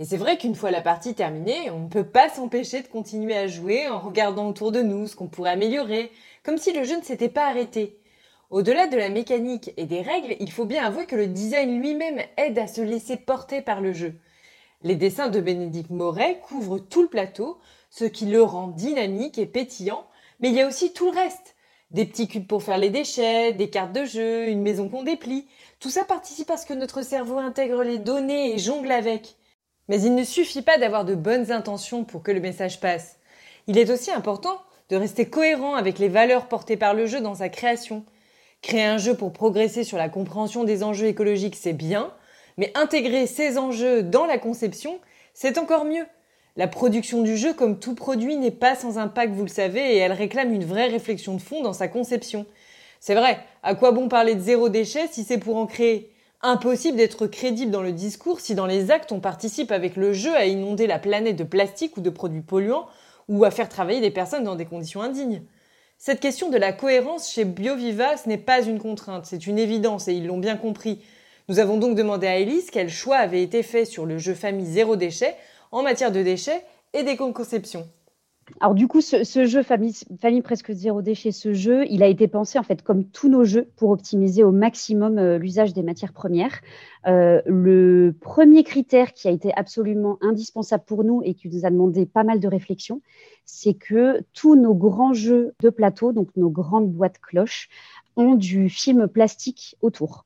Et 0.00 0.04
c'est 0.04 0.16
vrai 0.16 0.38
qu'une 0.38 0.54
fois 0.54 0.70
la 0.70 0.80
partie 0.80 1.14
terminée, 1.14 1.70
on 1.70 1.80
ne 1.80 1.88
peut 1.88 2.06
pas 2.06 2.28
s'empêcher 2.28 2.82
de 2.82 2.88
continuer 2.88 3.36
à 3.36 3.46
jouer 3.46 3.88
en 3.88 4.00
regardant 4.00 4.48
autour 4.48 4.72
de 4.72 4.82
nous 4.82 5.06
ce 5.06 5.14
qu'on 5.14 5.28
pourrait 5.28 5.50
améliorer, 5.50 6.10
comme 6.42 6.58
si 6.58 6.72
le 6.72 6.84
jeu 6.84 6.96
ne 6.96 7.02
s'était 7.02 7.28
pas 7.28 7.46
arrêté. 7.46 7.98
Au-delà 8.50 8.86
de 8.86 8.96
la 8.96 9.08
mécanique 9.08 9.72
et 9.76 9.86
des 9.86 10.02
règles, 10.02 10.36
il 10.40 10.50
faut 10.50 10.64
bien 10.64 10.84
avouer 10.84 11.06
que 11.06 11.16
le 11.16 11.26
design 11.26 11.80
lui-même 11.80 12.20
aide 12.36 12.58
à 12.58 12.66
se 12.66 12.80
laisser 12.80 13.16
porter 13.16 13.62
par 13.62 13.80
le 13.80 13.92
jeu. 13.92 14.14
Les 14.84 14.96
dessins 14.96 15.30
de 15.30 15.40
Bénédicte 15.40 15.88
Moret 15.88 16.40
couvrent 16.46 16.78
tout 16.78 17.00
le 17.00 17.08
plateau, 17.08 17.58
ce 17.88 18.04
qui 18.04 18.26
le 18.26 18.42
rend 18.42 18.68
dynamique 18.68 19.38
et 19.38 19.46
pétillant, 19.46 20.04
mais 20.40 20.50
il 20.50 20.54
y 20.54 20.60
a 20.60 20.68
aussi 20.68 20.92
tout 20.92 21.06
le 21.10 21.18
reste 21.18 21.56
des 21.90 22.04
petits 22.04 22.28
cubes 22.28 22.46
pour 22.46 22.62
faire 22.62 22.76
les 22.76 22.90
déchets, 22.90 23.54
des 23.54 23.70
cartes 23.70 23.94
de 23.94 24.04
jeu, 24.04 24.48
une 24.48 24.60
maison 24.60 24.90
qu'on 24.90 25.02
déplie. 25.02 25.46
Tout 25.80 25.88
ça 25.88 26.04
participe 26.04 26.50
à 26.50 26.58
ce 26.58 26.66
que 26.66 26.74
notre 26.74 27.00
cerveau 27.00 27.38
intègre 27.38 27.82
les 27.82 27.98
données 27.98 28.52
et 28.52 28.58
jongle 28.58 28.92
avec. 28.92 29.36
Mais 29.88 30.02
il 30.02 30.14
ne 30.14 30.24
suffit 30.24 30.60
pas 30.60 30.76
d'avoir 30.76 31.06
de 31.06 31.14
bonnes 31.14 31.50
intentions 31.50 32.04
pour 32.04 32.22
que 32.22 32.32
le 32.32 32.40
message 32.40 32.78
passe. 32.78 33.18
Il 33.66 33.78
est 33.78 33.90
aussi 33.90 34.10
important 34.10 34.60
de 34.90 34.96
rester 34.96 35.30
cohérent 35.30 35.76
avec 35.76 35.98
les 35.98 36.08
valeurs 36.08 36.46
portées 36.46 36.76
par 36.76 36.92
le 36.92 37.06
jeu 37.06 37.22
dans 37.22 37.36
sa 37.36 37.48
création. 37.48 38.04
Créer 38.60 38.84
un 38.84 38.98
jeu 38.98 39.16
pour 39.16 39.32
progresser 39.32 39.82
sur 39.82 39.96
la 39.96 40.10
compréhension 40.10 40.64
des 40.64 40.82
enjeux 40.82 41.06
écologiques, 41.06 41.56
c'est 41.56 41.72
bien, 41.72 42.12
mais 42.56 42.72
intégrer 42.74 43.26
ces 43.26 43.58
enjeux 43.58 44.02
dans 44.02 44.26
la 44.26 44.38
conception, 44.38 44.98
c'est 45.32 45.58
encore 45.58 45.84
mieux. 45.84 46.04
La 46.56 46.68
production 46.68 47.22
du 47.22 47.36
jeu, 47.36 47.52
comme 47.52 47.80
tout 47.80 47.94
produit, 47.94 48.36
n'est 48.36 48.52
pas 48.52 48.76
sans 48.76 48.98
impact, 48.98 49.34
vous 49.34 49.42
le 49.42 49.48
savez, 49.48 49.96
et 49.96 49.96
elle 49.96 50.12
réclame 50.12 50.52
une 50.52 50.64
vraie 50.64 50.86
réflexion 50.86 51.34
de 51.34 51.40
fond 51.40 51.62
dans 51.62 51.72
sa 51.72 51.88
conception. 51.88 52.46
C'est 53.00 53.16
vrai, 53.16 53.38
à 53.62 53.74
quoi 53.74 53.90
bon 53.92 54.08
parler 54.08 54.34
de 54.34 54.40
zéro 54.40 54.68
déchet 54.68 55.08
si 55.10 55.24
c'est 55.24 55.38
pour 55.38 55.56
en 55.56 55.66
créer? 55.66 56.10
Impossible 56.42 56.98
d'être 56.98 57.26
crédible 57.26 57.70
dans 57.70 57.82
le 57.82 57.92
discours 57.92 58.38
si 58.38 58.54
dans 58.54 58.66
les 58.66 58.90
actes 58.90 59.12
on 59.12 59.20
participe 59.20 59.72
avec 59.72 59.96
le 59.96 60.12
jeu 60.12 60.34
à 60.36 60.44
inonder 60.44 60.86
la 60.86 60.98
planète 60.98 61.36
de 61.36 61.44
plastique 61.44 61.96
ou 61.96 62.02
de 62.02 62.10
produits 62.10 62.42
polluants 62.42 62.86
ou 63.28 63.44
à 63.44 63.50
faire 63.50 63.68
travailler 63.68 64.00
des 64.00 64.10
personnes 64.10 64.44
dans 64.44 64.54
des 64.54 64.66
conditions 64.66 65.02
indignes. 65.02 65.42
Cette 65.98 66.20
question 66.20 66.50
de 66.50 66.58
la 66.58 66.72
cohérence 66.72 67.30
chez 67.30 67.44
BioViva, 67.44 68.16
ce 68.16 68.28
n'est 68.28 68.36
pas 68.36 68.62
une 68.62 68.78
contrainte, 68.78 69.26
c'est 69.26 69.46
une 69.46 69.58
évidence 69.58 70.06
et 70.06 70.12
ils 70.12 70.26
l'ont 70.26 70.38
bien 70.38 70.56
compris. 70.56 71.00
Nous 71.50 71.58
avons 71.58 71.76
donc 71.76 71.94
demandé 71.94 72.26
à 72.26 72.38
Elise 72.38 72.70
quel 72.70 72.88
choix 72.88 73.16
avait 73.16 73.42
été 73.42 73.62
fait 73.62 73.84
sur 73.84 74.06
le 74.06 74.16
jeu 74.16 74.32
famille 74.32 74.64
zéro 74.64 74.96
déchet 74.96 75.34
en 75.72 75.82
matière 75.82 76.10
de 76.10 76.22
déchets 76.22 76.64
et 76.94 77.02
d'éco-conception. 77.02 77.86
Alors 78.60 78.74
du 78.74 78.88
coup, 78.88 79.02
ce, 79.02 79.44
jeu 79.44 79.62
famille, 79.62 80.42
presque 80.42 80.72
zéro 80.72 81.02
déchet, 81.02 81.32
ce 81.32 81.52
jeu, 81.52 81.84
il 81.90 82.02
a 82.02 82.06
été 82.06 82.28
pensé 82.28 82.58
en 82.58 82.62
fait 82.62 82.82
comme 82.82 83.04
tous 83.04 83.28
nos 83.28 83.44
jeux 83.44 83.68
pour 83.76 83.90
optimiser 83.90 84.42
au 84.42 84.52
maximum 84.52 85.18
euh, 85.18 85.38
l'usage 85.38 85.74
des 85.74 85.82
matières 85.82 86.14
premières. 86.14 86.60
Euh, 87.06 87.42
le 87.44 88.14
premier 88.18 88.64
critère 88.64 89.12
qui 89.12 89.28
a 89.28 89.30
été 89.30 89.52
absolument 89.54 90.16
indispensable 90.22 90.84
pour 90.86 91.04
nous 91.04 91.20
et 91.24 91.34
qui 91.34 91.50
nous 91.50 91.66
a 91.66 91.70
demandé 91.70 92.06
pas 92.06 92.24
mal 92.24 92.40
de 92.40 92.48
réflexion, 92.48 93.02
c'est 93.44 93.74
que 93.74 94.22
tous 94.32 94.56
nos 94.56 94.74
grands 94.74 95.12
jeux 95.12 95.52
de 95.60 95.68
plateau, 95.68 96.12
donc 96.12 96.28
nos 96.36 96.50
grandes 96.50 96.90
boîtes 96.90 97.18
cloches, 97.18 97.68
ont 98.16 98.34
du 98.34 98.70
film 98.70 99.08
plastique 99.08 99.76
autour. 99.82 100.24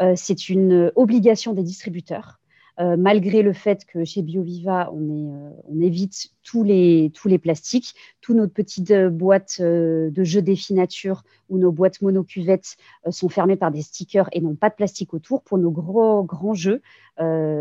Euh, 0.00 0.14
c'est 0.16 0.48
une 0.48 0.92
obligation 0.96 1.54
des 1.54 1.62
distributeurs. 1.62 2.40
Euh, 2.80 2.96
malgré 2.96 3.42
le 3.42 3.52
fait 3.52 3.84
que 3.84 4.04
chez 4.04 4.22
BioViva, 4.22 4.90
on, 4.92 5.50
euh, 5.68 5.80
évite 5.80 6.30
tous 6.44 6.62
les, 6.62 7.10
plastiques, 7.42 7.94
toutes 8.20 8.36
nos 8.36 8.46
petites 8.46 8.92
euh, 8.92 9.10
boîtes 9.10 9.60
de 9.60 10.24
jeux 10.24 10.42
défi 10.42 10.74
nature 10.74 11.24
ou 11.48 11.58
nos 11.58 11.72
boîtes 11.72 12.00
monocuvettes 12.02 12.76
sont 13.10 13.28
fermées 13.28 13.56
par 13.56 13.70
des 13.70 13.82
stickers 13.82 14.28
et 14.32 14.40
n'ont 14.40 14.54
pas 14.54 14.70
de 14.70 14.74
plastique 14.74 15.12
autour. 15.12 15.42
Pour 15.42 15.58
nos 15.58 15.70
gros, 15.70 16.22
grands 16.22 16.54
jeux, 16.54 16.82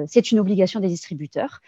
c'est 0.07 0.31
une 0.31 0.39
obligation 0.39 0.79
des 0.79 0.89
distributeurs. 0.89 1.61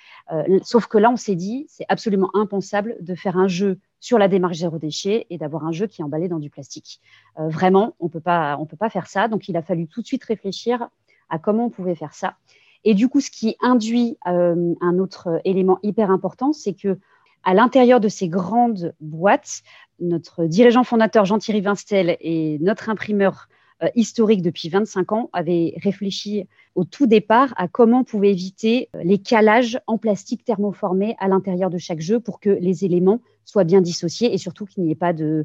sauf 0.64 0.88
que 0.88 0.98
là, 0.98 1.10
on 1.10 1.16
s'est 1.16 1.36
dit, 1.36 1.66
c'est 1.70 1.86
absolument 1.88 2.30
impensable 2.34 2.98
de 3.00 3.16
faire 3.16 3.38
un 3.38 3.48
jeu 3.48 3.80
sur 4.02 4.18
la 4.18 4.28
démarche 4.28 4.58
zéro 4.58 4.78
déchet 4.78 5.28
et 5.30 5.38
d'avoir 5.38 5.66
un 5.66 5.72
jeu 5.72 5.88
qui 5.88 6.02
est 6.02 6.04
emballé 6.04 6.28
dans 6.28 6.40
du 6.40 6.50
plastique. 6.50 7.00
vraiment, 7.38 7.96
on 8.00 8.06
ne 8.06 8.10
peut 8.10 8.20
pas 8.20 8.90
faire 8.90 9.08
ça. 9.08 9.30
Donc, 9.30 9.48
il 9.48 9.56
a 9.56 9.62
fallu 9.62 9.88
tout 9.88 10.02
de 10.02 10.08
suite 10.08 10.26
réfléchir 10.26 10.90
à 11.30 11.40
comment 11.40 11.66
on 11.66 11.70
pouvait 11.70 11.96
faire 11.96 12.14
ça. 12.14 12.36
Et 12.84 12.94
du 12.94 13.10
coup, 13.10 13.20
ce 13.20 13.30
qui 13.30 13.56
induit 13.62 14.18
euh, 14.28 14.74
un 14.82 15.00
autre 15.00 15.42
élément 15.46 15.80
hyper 15.84 16.12
important, 16.12 16.54
c'est 16.54 16.74
que 16.74 16.98
à 17.44 17.54
l'intérieur 17.54 18.00
de 18.00 18.10
ces 18.10 18.28
grandes 18.28 18.94
boîtes, 19.00 19.62
notre 20.00 20.46
dirigeant 20.46 20.84
fondateur 20.84 21.26
Jean-Thierry 21.26 21.62
Vinstel 21.62 22.18
et 22.20 22.58
notre 22.60 22.90
imprimeur 22.90 23.48
euh, 23.48 23.59
historique 23.96 24.42
depuis 24.42 24.70
25 24.70 25.12
ans 25.12 25.30
avaient 25.34 25.74
réfléchi 25.82 26.46
au 26.76 26.84
tout 26.86 27.08
départ 27.08 27.54
à 27.58 27.68
comment 27.68 28.00
on 28.00 28.04
pouvait 28.04 28.32
éviter 28.32 28.90
euh, 28.96 29.02
les 29.04 29.18
calages 29.18 29.80
en 29.88 29.98
plastique 29.98 30.46
thermoformé 30.46 31.16
à 31.20 31.28
l'intérieur 31.28 31.70
de 31.70 31.78
chaque 31.78 32.00
jeu 32.00 32.20
pour 32.20 32.40
que 32.40 32.50
les 32.50 32.86
éléments 32.86 33.22
soient 33.44 33.64
bien 33.64 33.82
dissociés 33.82 34.34
et 34.34 34.38
surtout 34.38 34.66
qu'il 34.66 34.84
n'y 34.84 34.92
ait 34.92 34.96
pas 34.96 35.14
euh, 35.14 35.44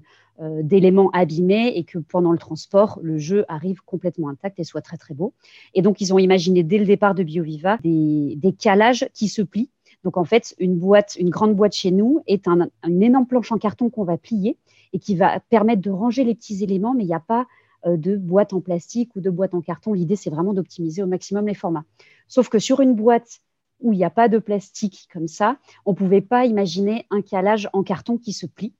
d'éléments 0.62 1.10
abîmés 1.12 1.72
et 1.76 1.84
que 1.84 1.98
pendant 1.98 2.32
le 2.32 2.38
transport, 2.38 2.98
le 3.02 3.18
jeu 3.18 3.44
arrive 3.48 3.80
complètement 3.84 4.28
intact 4.28 4.58
et 4.58 4.64
soit 4.64 4.80
très 4.80 4.96
très 4.96 5.14
beau. 5.14 5.32
Et 5.74 5.82
donc, 5.82 6.00
ils 6.00 6.12
ont 6.12 6.18
imaginé 6.18 6.62
dès 6.62 6.78
le 6.78 6.84
départ 6.84 7.14
de 7.14 7.22
BioViva 7.22 7.78
des, 7.82 8.54
calages 8.58 9.08
qui 9.14 9.28
se 9.28 9.42
plient. 9.42 9.70
Donc, 10.02 10.16
en 10.16 10.24
fait, 10.24 10.54
une 10.58 10.76
boîte, 10.76 11.16
une 11.18 11.30
grande 11.30 11.54
boîte 11.54 11.74
chez 11.74 11.90
nous 11.90 12.20
est 12.26 12.46
un, 12.46 12.68
une 12.86 13.02
énorme 13.02 13.26
planche 13.26 13.50
en 13.52 13.58
carton 13.58 13.90
qu'on 13.90 14.04
va 14.04 14.18
plier 14.18 14.58
et 14.92 14.98
qui 14.98 15.14
va 15.14 15.40
permettre 15.40 15.82
de 15.82 15.90
ranger 15.90 16.24
les 16.24 16.34
petits 16.34 16.62
éléments, 16.62 16.94
mais 16.94 17.04
il 17.04 17.08
n'y 17.08 17.14
a 17.14 17.20
pas 17.20 17.40
euh, 17.40 17.44
de 17.86 18.16
boîte 18.16 18.52
en 18.52 18.60
plastique 18.60 19.14
ou 19.16 19.20
de 19.20 19.30
boîte 19.30 19.54
en 19.54 19.60
carton. 19.60 19.92
L'idée, 19.92 20.16
c'est 20.16 20.30
vraiment 20.30 20.54
d'optimiser 20.54 21.02
au 21.02 21.06
maximum 21.06 21.46
les 21.46 21.54
formats. 21.54 21.84
Sauf 22.28 22.48
que 22.48 22.58
sur 22.58 22.80
une 22.80 22.94
boîte 22.94 23.40
où 23.80 23.92
il 23.92 23.96
n'y 23.96 24.04
a 24.04 24.10
pas 24.10 24.28
de 24.28 24.38
plastique 24.38 25.08
comme 25.12 25.28
ça, 25.28 25.58
on 25.84 25.90
ne 25.90 25.96
pouvait 25.96 26.20
pas 26.20 26.46
imaginer 26.46 27.06
un 27.10 27.20
calage 27.20 27.68
en 27.72 27.82
carton 27.82 28.16
qui 28.16 28.32
se 28.32 28.46
plie. 28.46 28.72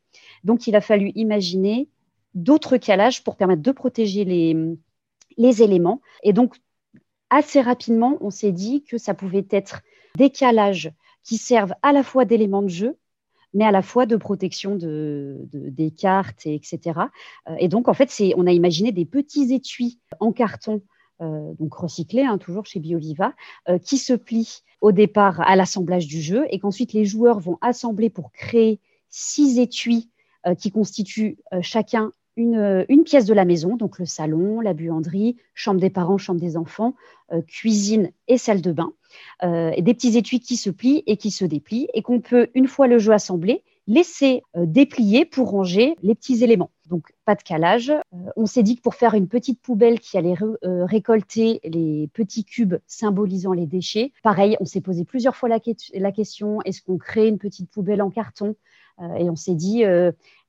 Donc, 0.45 0.67
il 0.67 0.77
a 0.77 0.81
fallu 0.81 1.13
imaginer 1.15 1.89
d'autres 2.35 2.77
calages 2.77 3.23
pour 3.23 3.37
permettre 3.37 3.63
de 3.63 3.73
protéger 3.73 4.25
les 5.37 5.63
éléments. 5.63 6.01
Et 6.23 6.33
donc, 6.33 6.57
assez 7.31 7.61
rapidement, 7.61 8.17
on 8.21 8.31
s'est 8.31 8.53
dit 8.53 8.85
que 8.85 8.97
ça 8.99 9.15
pouvait 9.15 9.47
être 9.51 9.83
des 10.17 10.31
calages 10.31 10.93
qui 11.23 11.37
servent 11.37 11.75
à 11.83 11.93
la 11.93 12.03
fois 12.03 12.25
d'éléments 12.25 12.63
de 12.63 12.69
jeu, 12.69 12.97
mais 13.55 13.65
à 13.65 13.71
la 13.71 13.83
fois 13.83 14.05
de 14.05 14.17
protection 14.17 14.77
de, 14.77 15.39
des 15.53 15.91
cartes, 15.91 16.45
et 16.45 16.55
etc. 16.55 17.01
Euh, 17.49 17.55
et 17.59 17.69
donc, 17.69 17.89
en 17.89 17.95
fait, 17.95 18.13
on 18.37 18.47
a 18.47 18.53
imaginé 18.53 18.93
des 18.93 19.05
petits 19.05 19.55
étuis 19.55 20.01
en 20.21 20.33
carton, 20.33 20.83
euh, 21.23 21.53
donc 21.59 21.75
recyclés, 21.75 22.25
hein, 22.25 22.37
toujours 22.39 22.67
chez 22.67 22.81
BioViva, 22.81 23.33
euh, 23.69 23.79
qui 23.79 23.97
se 23.97 24.13
plient 24.13 24.63
au 24.81 24.93
départ 24.93 25.41
à 25.41 25.57
l'assemblage 25.57 26.07
du 26.07 26.21
jeu 26.21 26.45
et 26.51 26.59
qu'ensuite 26.59 26.93
les 26.93 27.05
joueurs 27.05 27.39
vont 27.39 27.57
assembler 27.63 28.11
pour 28.11 28.33
créer 28.33 28.81
six 29.09 29.59
étuis 29.59 30.11
qui 30.59 30.71
constituent 30.71 31.39
chacun 31.63 32.13
une, 32.37 32.85
une, 32.89 33.05
pièce 33.05 33.27
de 33.27 33.35
la 33.35 33.45
maison, 33.45 33.77
donc 33.77 33.99
le 33.99 34.07
salon, 34.07 34.61
la 34.61 34.75
buanderie, 34.75 35.37
chambre 35.55 35.81
des 35.81 35.91
parents, 35.91 36.19
chambre 36.19 36.41
des 36.41 36.57
enfants, 36.57 36.95
cuisine 37.47 38.11
et 38.29 38.39
salle 38.39 38.61
de 38.61 38.73
bain, 38.73 38.93
et 39.43 39.83
des 39.83 39.95
petits 39.95 40.17
étuis 40.17 40.41
qui 40.41 40.57
se 40.57 40.71
plient 40.71 41.03
et 41.07 41.17
qui 41.17 41.31
se 41.31 41.45
déplient, 41.45 41.89
et 41.95 42.03
qu'on 42.03 42.21
peut, 42.21 42.49
une 42.55 42.69
fois 42.69 42.87
le 42.87 42.99
jeu 42.99 43.13
assemblé, 43.13 43.63
laisser 43.87 44.43
déplier 44.57 45.25
pour 45.25 45.51
ranger 45.51 45.97
les 46.03 46.15
petits 46.15 46.43
éléments. 46.43 46.71
Donc, 46.89 47.13
pas 47.25 47.35
de 47.35 47.43
calage. 47.43 47.93
on 48.37 48.47
s'est 48.47 48.63
dit 48.63 48.77
que 48.77 48.83
pour 48.83 48.95
faire 48.95 49.15
une 49.15 49.29
petite 49.29 49.61
poubelle 49.61 50.01
qui 50.01 50.19
allait 50.19 50.35
récolter 50.63 51.61
les 51.65 52.09
petits 52.13 52.45
cubes 52.45 52.77
symbolisant 52.87 53.53
les 53.53 53.67
déchets, 53.67 54.13
pareil, 54.23 54.57
on 54.61 54.65
s'est 54.65 54.81
posé 54.81 55.05
plusieurs 55.05 55.37
fois 55.37 55.49
la 55.49 56.13
question 56.13 56.61
est-ce 56.63 56.83
qu'on 56.83 56.99
crée 56.99 57.29
une 57.29 57.39
petite 57.39 57.71
poubelle 57.71 58.03
en 58.03 58.11
carton 58.11 58.55
Et 59.19 59.31
on 59.31 59.37
s'est 59.37 59.55
dit 59.55 59.85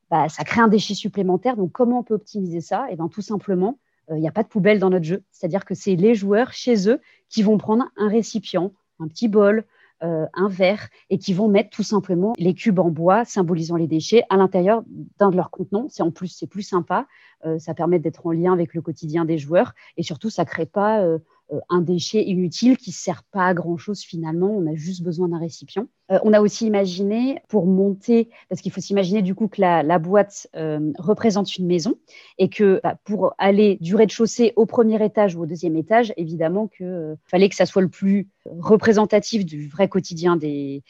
bah, 0.10 0.30
ça 0.30 0.44
crée 0.44 0.62
un 0.62 0.68
déchet 0.68 0.94
supplémentaire. 0.94 1.58
Donc, 1.58 1.72
comment 1.72 2.00
on 2.00 2.04
peut 2.04 2.16
optimiser 2.16 2.62
ça? 2.62 2.86
Et 2.90 2.94
eh 2.94 2.96
bien, 2.96 3.08
tout 3.08 3.22
simplement, 3.22 3.80
il 4.10 4.18
n'y 4.18 4.28
a 4.28 4.32
pas 4.32 4.44
de 4.44 4.48
poubelle 4.48 4.80
dans 4.80 4.92
notre 4.92 5.06
jeu. 5.06 5.24
C'est-à-dire 5.32 5.66
que 5.66 5.74
c'est 5.74 5.96
les 5.96 6.14
joueurs 6.14 6.54
chez 6.54 6.90
eux 6.90 7.02
qui 7.30 7.42
vont 7.42 7.58
prendre 7.58 7.86
un 7.98 8.08
récipient, 8.08 8.72
un 9.00 9.08
petit 9.08 9.28
bol, 9.28 9.66
euh, 10.04 10.26
un 10.34 10.50
verre 10.50 10.90
et 11.10 11.18
qui 11.18 11.34
vont 11.34 11.48
mettre 11.48 11.70
tout 11.70 11.82
simplement 11.82 12.34
les 12.38 12.54
cubes 12.54 12.80
en 12.80 12.90
bois 12.90 13.24
symbolisant 13.24 13.78
les 13.78 13.88
déchets 13.88 14.24
à 14.30 14.36
l'intérieur 14.36 14.84
d'un 15.18 15.30
de 15.30 15.38
leurs 15.38 15.52
contenants. 15.52 15.88
C'est 15.90 16.04
en 16.04 16.12
plus 16.12 16.28
c'est 16.28 16.48
plus 16.48 16.64
sympa, 16.64 17.08
euh, 17.46 17.60
ça 17.60 17.74
permet 17.74 17.98
d'être 18.00 18.26
en 18.28 18.32
lien 18.32 18.52
avec 18.52 18.74
le 18.74 18.82
quotidien 18.82 19.24
des 19.24 19.38
joueurs 19.38 19.74
et 19.96 20.04
surtout 20.04 20.30
ça 20.30 20.44
crée 20.44 20.66
pas 20.66 21.00
euh, 21.00 21.06
euh, 21.16 21.20
un 21.70 21.82
déchet 21.82 22.24
inutile 22.24 22.78
qui 22.78 22.90
ne 22.90 22.96
sert 22.96 23.24
pas 23.24 23.48
à 23.48 23.54
grand-chose 23.54 24.02
finalement. 24.02 24.50
On 24.50 24.66
a 24.68 24.76
juste 24.76 25.04
besoin 25.04 25.28
d'un 25.28 25.40
récipient. 25.40 25.88
Euh, 26.12 26.20
on 26.24 26.34
a 26.34 26.42
aussi 26.42 26.68
imaginé 26.68 27.42
pour 27.48 27.66
monter, 27.66 28.30
parce 28.50 28.62
qu'il 28.62 28.72
faut 28.72 28.82
s'imaginer 28.82 29.22
du 29.22 29.36
coup 29.36 29.48
que 29.48 29.62
la, 29.62 30.00
boîte 30.00 30.48
euh, 30.56 30.92
représente 30.98 31.58
une 31.58 31.66
maison 31.66 31.96
et 32.38 32.50
que 32.50 32.80
bah, 32.84 32.98
pour 33.04 33.34
aller 33.38 33.78
du 33.82 33.96
rez-de-chaussée 33.96 34.54
au 34.56 34.66
premier 34.66 35.04
étage 35.04 35.36
ou 35.36 35.44
au 35.44 35.46
deuxième 35.46 35.76
étage, 35.76 36.14
évidemment 36.18 36.68
qu'il 36.68 37.18
fallait 37.26 37.50
que 37.50 37.56
ça 37.56 37.66
soit 37.66 37.82
le 37.82 37.90
plus 37.90 38.28
représentatif 38.46 39.46
du 39.46 39.68
vrai 39.68 39.88
quotidien 39.88 40.38
des, 40.38 40.84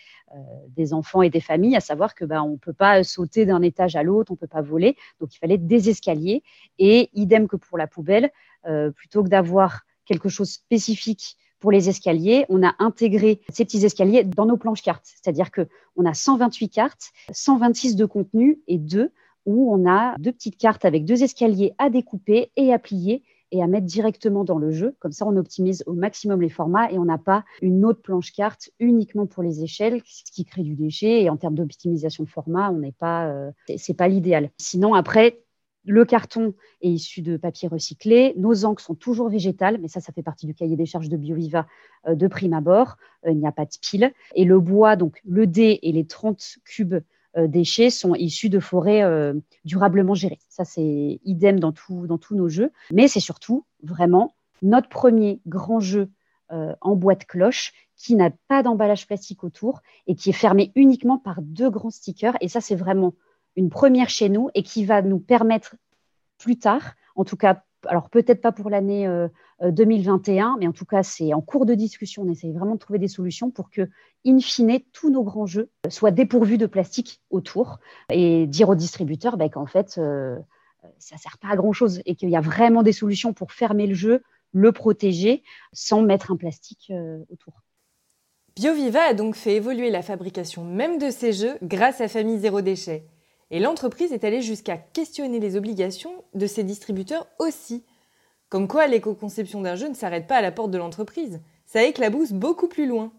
enfants 0.91 1.21
et 1.21 1.29
des 1.29 1.39
familles, 1.39 1.77
à 1.77 1.79
savoir 1.79 2.13
que 2.13 2.25
bah, 2.25 2.43
ne 2.45 2.57
peut 2.57 2.74
pas 2.74 3.03
sauter 3.03 3.45
d'un 3.45 3.62
étage 3.62 3.95
à 3.95 4.03
l'autre, 4.03 4.31
on 4.31 4.35
ne 4.35 4.39
peut 4.39 4.47
pas 4.47 4.62
voler, 4.62 4.97
donc 5.21 5.33
il 5.33 5.38
fallait 5.38 5.57
des 5.57 5.89
escaliers. 5.89 6.43
Et 6.77 7.09
idem 7.13 7.47
que 7.47 7.55
pour 7.55 7.77
la 7.77 7.88
poubelle, 7.88 8.31
plutôt 8.95 9.24
que 9.24 9.29
d'avoir 9.29 9.83
quelque 10.05 10.29
chose 10.29 10.51
spécifique 10.51 11.38
pour 11.59 11.71
les 11.71 11.89
escaliers, 11.89 12.45
on 12.50 12.63
a 12.63 12.75
intégré 12.79 13.41
ces 13.50 13.65
petits 13.65 13.83
escaliers 13.85 14.24
dans 14.24 14.45
nos 14.45 14.57
planches 14.57 14.81
cartes. 14.81 15.05
C'est-à-dire 15.05 15.50
qu'on 15.51 16.05
a 16.05 16.13
128 16.13 16.69
cartes, 16.69 17.12
126 17.31 17.95
de 17.95 18.05
contenu 18.05 18.59
et 18.67 18.77
deux 18.77 19.12
où 19.45 19.74
on 19.74 19.89
a 19.89 20.15
deux 20.17 20.31
petites 20.31 20.57
cartes 20.57 20.85
avec 20.85 21.05
deux 21.05 21.24
escaliers 21.24 21.74
à 21.77 21.89
découper 21.89 22.51
et 22.55 22.74
à 22.74 22.79
plier 22.79 23.24
et 23.51 23.62
à 23.62 23.67
mettre 23.67 23.85
directement 23.85 24.43
dans 24.43 24.57
le 24.57 24.71
jeu. 24.71 24.95
Comme 25.00 25.12
ça, 25.12 25.25
on 25.25 25.38
optimise 25.38 25.83
au 25.85 25.93
maximum 25.93 26.41
les 26.41 26.50
formats 26.50 26.91
et 26.91 26.97
on 26.97 27.05
n'a 27.05 27.17
pas 27.17 27.45
une 27.62 27.85
autre 27.85 28.01
planche 28.01 28.33
carte 28.33 28.71
uniquement 28.79 29.27
pour 29.27 29.43
les 29.43 29.63
échelles, 29.63 30.01
ce 30.05 30.31
qui 30.31 30.45
crée 30.45 30.63
du 30.63 30.75
déchet. 30.75 31.24
Et 31.24 31.29
en 31.29 31.38
termes 31.38 31.55
d'optimisation 31.55 32.24
de 32.24 32.29
format, 32.29 32.71
on 32.71 32.79
n'est 32.79 32.91
pas, 32.91 33.27
euh, 33.27 33.51
c'est 33.77 33.93
pas 33.93 34.07
l'idéal. 34.07 34.50
Sinon, 34.57 34.93
après, 34.93 35.45
le 35.86 36.06
carton 36.06 36.54
est 36.82 36.89
issu 36.89 37.22
de 37.22 37.38
papier 37.38 37.68
recyclé. 37.68 38.34
Nos 38.38 38.65
encres 38.65 38.82
sont 38.82 38.96
toujours 38.96 39.30
végétales, 39.30 39.77
mais 39.80 39.88
ça, 39.88 40.00
ça 40.01 40.12
fait 40.12 40.24
partie 40.24 40.46
du 40.46 40.54
cahier 40.54 40.75
des 40.75 40.86
charges 40.86 41.10
de 41.10 41.18
BioViva 41.18 41.68
euh, 42.08 42.15
de 42.15 42.27
prime 42.27 42.54
abord. 42.54 42.98
Euh, 43.25 43.32
il 43.32 43.38
n'y 43.38 43.48
a 43.48 43.51
pas 43.51 43.65
de 43.65 43.72
pile. 43.82 44.12
Et 44.36 44.46
le 44.46 44.60
bois, 44.60 44.96
donc 44.96 45.22
le 45.25 45.48
dé 45.48 45.80
et 45.84 45.92
les 45.92 46.06
30 46.06 46.58
cubes 46.65 46.96
euh, 47.38 47.48
déchets 47.48 47.89
sont 47.89 48.15
issus 48.15 48.50
de 48.50 48.60
forêts 48.60 49.04
durablement 49.63 50.15
gérées. 50.15 50.39
Ça, 50.50 50.65
c'est 50.65 51.20
idem 51.24 51.60
dans, 51.60 51.74
dans 51.89 52.18
tous 52.18 52.36
nos 52.36 52.50
jeux. 52.50 52.72
Mais 52.92 53.08
c'est 53.08 53.20
surtout 53.20 53.65
vraiment 53.84 54.36
notre 54.62 54.89
premier 54.89 55.42
grand 55.46 55.80
jeu 55.80 56.10
en 56.50 56.96
boîte 56.96 57.25
cloche 57.25 57.74
qui 57.98 58.15
n'a 58.15 58.30
pas 58.48 58.62
d'emballage 58.62 59.08
plastique 59.08 59.44
autour 59.44 59.82
et 60.06 60.15
qui 60.15 60.30
est 60.30 60.34
fermé 60.34 60.72
uniquement 60.75 61.18
par 61.18 61.42
deux 61.42 61.72
grands 61.72 61.89
stickers. 61.89 62.38
Et 62.40 62.48
ça, 62.48 62.62
c'est 62.62 62.75
vraiment 62.75 63.16
une 63.55 63.70
première 63.70 64.09
chez 64.09 64.29
nous 64.29 64.50
et 64.53 64.64
qui 64.64 64.86
va 64.86 65.01
nous 65.01 65.20
permettre 65.20 65.75
plus 66.37 66.57
tard, 66.57 66.93
en 67.15 67.24
tout 67.24 67.37
cas, 67.37 67.63
alors 67.87 68.09
peut-être 68.09 68.41
pas 68.41 68.51
pour 68.51 68.69
l'année 68.69 69.07
2021, 69.61 70.45
euh, 70.45 70.50
euh, 70.50 70.57
mais 70.59 70.67
en 70.67 70.71
tout 70.71 70.85
cas, 70.85 71.03
c'est 71.03 71.33
en 71.33 71.41
cours 71.41 71.65
de 71.65 71.74
discussion. 71.74 72.24
On 72.24 72.31
essaye 72.31 72.53
vraiment 72.53 72.75
de 72.75 72.79
trouver 72.79 73.00
des 73.00 73.07
solutions 73.07 73.51
pour 73.51 73.69
que, 73.69 73.89
in 74.25 74.39
fine, 74.39 74.79
tous 74.91 75.09
nos 75.09 75.24
grands 75.24 75.45
jeux 75.45 75.69
soient 75.89 76.11
dépourvus 76.11 76.57
de 76.57 76.65
plastique 76.65 77.21
autour 77.29 77.79
et 78.09 78.48
dire 78.48 78.69
aux 78.69 78.75
distributeurs 78.75 79.37
ben, 79.37 79.50
qu'en 79.50 79.65
fait, 79.65 79.98
euh, 79.98 80.37
ça 81.00 81.15
ne 81.15 81.19
sert 81.19 81.37
pas 81.37 81.50
à 81.50 81.55
grand-chose 81.55 82.01
et 82.05 82.15
qu'il 82.15 82.29
y 82.29 82.35
a 82.35 82.41
vraiment 82.41 82.83
des 82.83 82.91
solutions 82.91 83.33
pour 83.33 83.51
fermer 83.51 83.87
le 83.87 83.95
jeu, 83.95 84.24
le 84.53 84.71
protéger 84.71 85.43
sans 85.74 86.01
mettre 86.01 86.31
un 86.31 86.37
plastique 86.37 86.91
autour. 87.29 87.61
BioViva 88.55 89.01
a 89.01 89.13
donc 89.13 89.35
fait 89.35 89.55
évoluer 89.55 89.89
la 89.89 90.01
fabrication 90.01 90.63
même 90.63 90.98
de 90.98 91.09
ces 91.09 91.33
jeux 91.33 91.57
grâce 91.61 92.00
à 92.00 92.07
Famille 92.07 92.39
Zéro 92.39 92.61
Déchet. 92.61 93.05
Et 93.51 93.60
l'entreprise 93.60 94.12
est 94.12 94.24
allée 94.24 94.42
jusqu'à 94.42 94.77
questionner 94.77 95.40
les 95.40 95.55
obligations 95.55 96.24
de 96.34 96.48
ses 96.48 96.64
distributeurs 96.64 97.27
aussi. 97.40 97.84
Comme 98.50 98.68
quoi 98.68 98.88
l'éco-conception 98.88 99.62
d'un 99.62 99.75
jeu 99.75 99.88
ne 99.88 99.94
s'arrête 99.94 100.27
pas 100.27 100.38
à 100.38 100.42
la 100.42 100.51
porte 100.51 100.72
de 100.72 100.77
l'entreprise, 100.77 101.42
ça 101.66 101.84
éclabousse 101.84 102.31
beaucoup 102.31 102.68
plus 102.68 102.88
loin. 102.88 103.12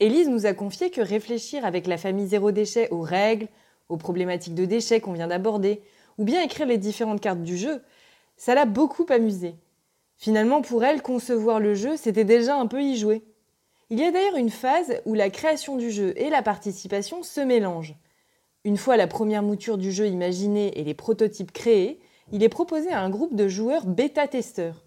Élise 0.00 0.28
nous 0.28 0.46
a 0.46 0.54
confié 0.54 0.90
que 0.90 1.00
réfléchir 1.00 1.64
avec 1.64 1.86
la 1.86 1.98
famille 1.98 2.26
zéro 2.26 2.50
déchet 2.50 2.88
aux 2.90 3.00
règles, 3.00 3.48
aux 3.88 3.96
problématiques 3.96 4.54
de 4.54 4.64
déchets 4.64 5.00
qu'on 5.00 5.12
vient 5.12 5.28
d'aborder, 5.28 5.82
ou 6.18 6.24
bien 6.24 6.42
écrire 6.42 6.66
les 6.66 6.78
différentes 6.78 7.20
cartes 7.20 7.42
du 7.42 7.56
jeu, 7.56 7.82
ça 8.36 8.54
l'a 8.54 8.64
beaucoup 8.64 9.06
amusée. 9.08 9.54
Finalement, 10.16 10.62
pour 10.62 10.84
elle, 10.84 11.02
concevoir 11.02 11.60
le 11.60 11.74
jeu, 11.74 11.96
c'était 11.96 12.24
déjà 12.24 12.56
un 12.56 12.66
peu 12.66 12.82
y 12.82 12.96
jouer. 12.96 13.22
Il 13.90 13.98
y 13.98 14.04
a 14.04 14.10
d'ailleurs 14.10 14.36
une 14.36 14.50
phase 14.50 15.00
où 15.04 15.14
la 15.14 15.30
création 15.30 15.76
du 15.76 15.90
jeu 15.90 16.12
et 16.16 16.30
la 16.30 16.42
participation 16.42 17.22
se 17.22 17.40
mélangent. 17.40 17.94
Une 18.64 18.78
fois 18.78 18.96
la 18.96 19.06
première 19.06 19.42
mouture 19.42 19.76
du 19.76 19.92
jeu 19.92 20.06
imaginée 20.06 20.78
et 20.78 20.84
les 20.84 20.94
prototypes 20.94 21.52
créés, 21.52 22.00
il 22.32 22.42
est 22.42 22.48
proposé 22.48 22.90
à 22.90 23.02
un 23.02 23.10
groupe 23.10 23.34
de 23.34 23.46
joueurs 23.46 23.84
bêta-testeurs. 23.84 24.86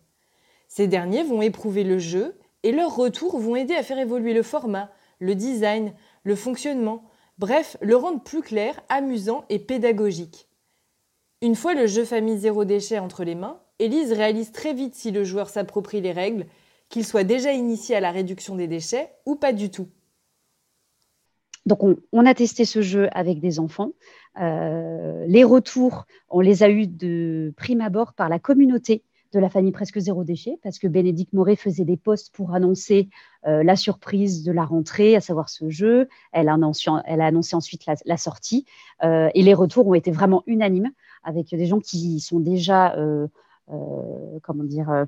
Ces 0.67 0.87
derniers 0.87 1.23
vont 1.23 1.43
éprouver 1.43 1.83
le 1.83 1.99
jeu 1.99 2.35
et 2.63 2.71
leurs 2.71 2.95
retours 2.95 3.37
vont 3.37 3.55
aider 3.55 3.75
à 3.75 3.83
faire 3.83 3.99
évoluer 3.99 4.33
le 4.33 4.41
format, 4.41 4.89
le 5.19 5.35
design, 5.35 5.93
le 6.23 6.35
fonctionnement, 6.35 7.03
bref, 7.37 7.77
le 7.81 7.95
rendre 7.95 8.23
plus 8.23 8.41
clair, 8.41 8.81
amusant 8.89 9.45
et 9.49 9.59
pédagogique. 9.59 10.47
Une 11.43 11.55
fois 11.55 11.75
le 11.75 11.85
jeu 11.85 12.03
famille 12.03 12.39
zéro 12.39 12.65
déchet 12.65 12.97
entre 12.97 13.23
les 13.23 13.35
mains, 13.35 13.61
Elise 13.77 14.11
réalise 14.11 14.51
très 14.51 14.73
vite 14.73 14.95
si 14.95 15.11
le 15.11 15.23
joueur 15.23 15.49
s'approprie 15.49 16.01
les 16.01 16.11
règles, 16.11 16.47
qu'il 16.89 17.05
soit 17.05 17.23
déjà 17.23 17.51
initié 17.53 17.95
à 17.95 17.99
la 17.99 18.09
réduction 18.09 18.55
des 18.55 18.67
déchets 18.67 19.11
ou 19.27 19.35
pas 19.35 19.53
du 19.53 19.69
tout. 19.69 19.87
Donc, 21.67 21.80
on, 22.13 22.25
a 22.25 22.34
testé 22.34 22.63
ce 22.63 22.82
jeu 22.82 23.10
avec 23.12 23.41
des 23.41 23.60
enfants. 23.60 23.91
Euh, 24.39 25.25
les 25.27 25.43
retours, 25.43 26.06
on 26.30 26.39
les 26.39 26.63
a 26.63 26.69
eus 26.69 26.88
de 26.88 27.53
prime 27.58 27.82
abord 27.82 28.13
par 28.13 28.30
la 28.30 28.39
communauté 28.39 29.03
de 29.34 29.39
la 29.39 29.49
famille 29.49 29.73
Presque 29.73 29.99
Zéro 29.99 30.23
Déchet, 30.23 30.58
parce 30.63 30.80
que 30.80 30.88
Bénédicte 30.88 31.34
Moret 31.34 31.58
faisait 31.58 31.84
des 31.84 31.97
posts 31.97 32.34
pour 32.34 32.53
annoncer 32.53 33.10
euh, 33.45 33.63
la 33.63 33.75
surprise 33.75 34.43
de 34.43 34.53
la 34.53 34.63
rentrée, 34.63 35.17
à 35.17 35.19
savoir 35.19 35.49
ce 35.49 35.69
jeu. 35.69 36.08
Elle 36.32 36.47
a 36.47 36.53
annoncé, 36.53 37.56
ensuite 37.58 37.84
la, 38.06 38.17
sortie. 38.17 38.65
Euh, 39.03 39.30
et 39.34 39.43
les 39.43 39.53
retours 39.53 39.88
ont 39.88 39.93
été 39.93 40.10
vraiment 40.10 40.43
unanimes, 40.47 40.91
avec 41.21 41.49
des 41.49 41.65
gens 41.65 41.80
qui 41.80 42.21
sont 42.21 42.39
déjà, 42.39 42.95
comment 43.67 44.63
dire, 44.63 45.06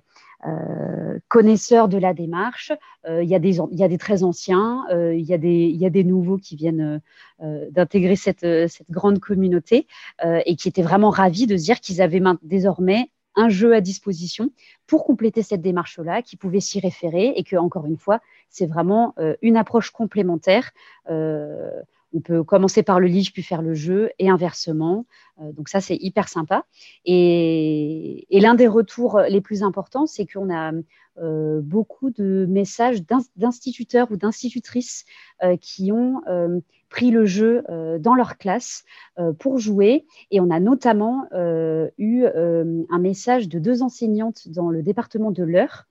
euh, 0.47 1.19
connaisseurs 1.27 1.89
de 1.89 1.97
la 1.97 2.13
démarche. 2.13 2.71
Euh, 3.07 3.21
il, 3.23 3.29
y 3.29 3.35
a 3.35 3.39
des, 3.39 3.97
très 3.97 4.23
anciens, 4.23 4.85
euh, 4.89 5.13
il, 5.13 5.25
y 5.25 5.33
a 5.33 5.37
des, 5.37 6.03
nouveaux 6.05 6.37
qui 6.37 6.55
viennent 6.55 7.01
d'intégrer 7.41 8.15
cette, 8.15 8.45
cette, 8.69 8.89
grande 8.89 9.19
communauté 9.19 9.85
et 10.23 10.55
qui 10.55 10.67
étaient 10.67 10.81
vraiment 10.81 11.09
ravis 11.09 11.45
de 11.45 11.57
se 11.57 11.63
dire 11.63 11.79
qu'ils 11.79 12.01
avaient 12.01 12.21
désormais 12.41 13.11
un 13.35 13.49
jeu 13.49 13.73
à 13.73 13.81
disposition 13.81 14.51
pour 14.87 15.05
compléter 15.05 15.43
cette 15.43 15.61
démarche-là, 15.61 16.21
qui 16.21 16.35
pouvait 16.35 16.59
s'y 16.59 16.79
référer 16.79 17.33
et 17.35 17.43
que, 17.43 17.55
encore 17.55 17.85
une 17.85 17.97
fois, 17.97 18.21
c'est 18.49 18.65
vraiment 18.65 19.13
une 19.41 19.57
approche 19.57 19.91
complémentaire. 19.91 20.71
On 22.13 22.21
peut 22.21 22.43
commencer 22.43 22.83
par 22.83 22.99
le 22.99 23.07
livre 23.07 23.29
puis 23.33 23.43
faire 23.43 23.61
le 23.61 23.73
jeu 23.73 24.09
et 24.17 24.29
inversement. 24.29 25.05
Euh, 25.41 25.51
donc 25.51 25.69
ça, 25.69 25.81
c'est 25.81 25.95
hyper 25.95 26.27
sympa. 26.27 26.65
Et, 27.05 28.25
l'un 28.31 28.55
des 28.55 28.67
retours 28.67 29.19
les 29.29 29.41
plus 29.41 29.63
importants, 29.63 30.05
c'est 30.05 30.25
qu'on 30.25 30.53
a 30.53 30.71
euh, 31.21 31.61
beaucoup 31.61 32.09
de 32.09 32.45
messages 32.49 33.03
d'instituteurs 33.35 34.11
ou 34.11 34.15
d'institutrices 34.15 35.05
euh, 35.43 35.57
qui 35.57 35.91
ont 35.91 36.21
pris 36.89 37.11
le 37.11 37.25
jeu 37.25 37.63
dans 37.99 38.15
leur 38.15 38.37
classe 38.37 38.83
pour 39.37 39.59
jouer. 39.59 40.07
Et 40.31 40.39
on 40.39 40.49
a 40.49 40.59
notamment 40.59 41.27
eu 41.99 42.25
un 42.25 42.99
message 42.99 43.47
de 43.47 43.59
deux 43.59 43.83
enseignantes 43.83 44.47
dans 44.47 44.71
le 44.71 44.81
département 44.81 45.29
de 45.29 45.43
l'Eure 45.43 45.88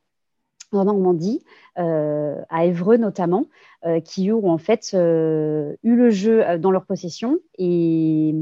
en 0.77 0.85
Normandie, 0.85 1.43
euh, 1.79 2.41
à 2.51 2.67
Évreux 2.67 2.97
notamment, 2.97 3.47
euh, 3.87 4.01
qui 4.01 4.31
ont 4.33 4.49
en 4.51 4.59
fait 4.59 4.91
euh, 4.95 5.75
eu 5.83 5.97
le 5.97 6.11
jeu 6.11 6.45
dans 6.59 6.71
leur 6.71 6.85
possession 6.85 7.39
et, 7.59 8.35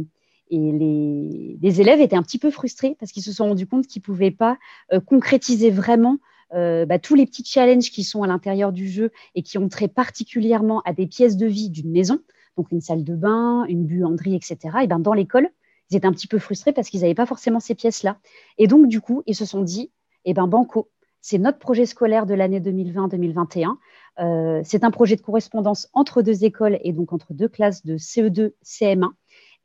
les, 0.51 1.81
élèves 1.81 2.01
étaient 2.01 2.17
un 2.17 2.23
petit 2.23 2.39
peu 2.39 2.51
frustrés 2.51 2.97
parce 3.01 3.11
qu'ils 3.11 3.25
se 3.25 3.33
sont 3.33 3.49
rendus 3.49 3.67
compte 3.67 3.87
qu'ils 3.89 4.01
ne 4.01 4.05
pouvaient 4.05 4.31
pas 4.31 4.57
concrétiser 5.05 5.71
vraiment 5.71 6.19
bah, 6.53 6.99
tous 7.01 7.17
les 7.17 7.27
petits 7.27 7.45
challenges 7.45 7.91
qui 7.91 8.05
sont 8.05 8.23
à 8.23 8.29
l'intérieur 8.29 8.73
du 8.73 8.89
jeu 8.89 9.11
et 9.35 9.43
qui 9.43 9.59
ont 9.59 9.69
trait 9.69 9.89
particulièrement 9.89 10.83
à 10.85 10.93
des 10.93 11.09
pièces 11.09 11.37
de 11.37 11.47
vie 11.47 11.69
d'une 11.69 11.91
maison, 11.91 12.21
donc 12.57 12.71
une 12.71 12.81
salle 12.81 13.03
de 13.03 13.17
bain, 13.17 13.65
une 13.69 13.87
buanderie, 13.87 14.37
etc. 14.37 14.57
Et 14.83 14.87
ben 14.87 15.01
dans 15.01 15.15
l'école, 15.15 15.51
ils 15.91 15.97
étaient 15.97 16.07
un 16.07 16.13
petit 16.13 16.29
peu 16.29 16.39
frustrés 16.39 16.73
parce 16.73 16.89
qu'ils 16.89 17.01
n'avaient 17.01 17.15
pas 17.15 17.27
forcément 17.27 17.61
ces 17.61 17.75
pièces-là. 17.75 18.19
Et 18.59 18.67
donc, 18.67 18.89
du 18.89 19.01
coup, 19.01 19.23
ils 19.27 19.35
se 19.35 19.45
sont 19.45 19.63
dit, 19.63 19.91
eh 20.25 20.35
ben, 20.35 20.47
Banco, 20.47 20.91
c'est 21.29 21.39
notre 21.39 21.59
projet 21.59 21.87
scolaire 21.87 22.25
de 22.25 22.35
l'année 22.35 22.61
2020-2021. 22.61 23.75
Euh, 24.21 24.61
c'est 24.63 24.85
un 24.85 24.93
projet 24.93 25.17
de 25.17 25.23
correspondance 25.23 25.89
entre 25.93 26.23
deux 26.23 26.45
écoles 26.45 26.79
et 26.85 26.93
donc 26.93 27.13
entre 27.13 27.35
deux 27.35 27.49
classes 27.49 27.85
de 27.85 27.97
CE2, 27.99 28.53
CM1. 28.65 29.09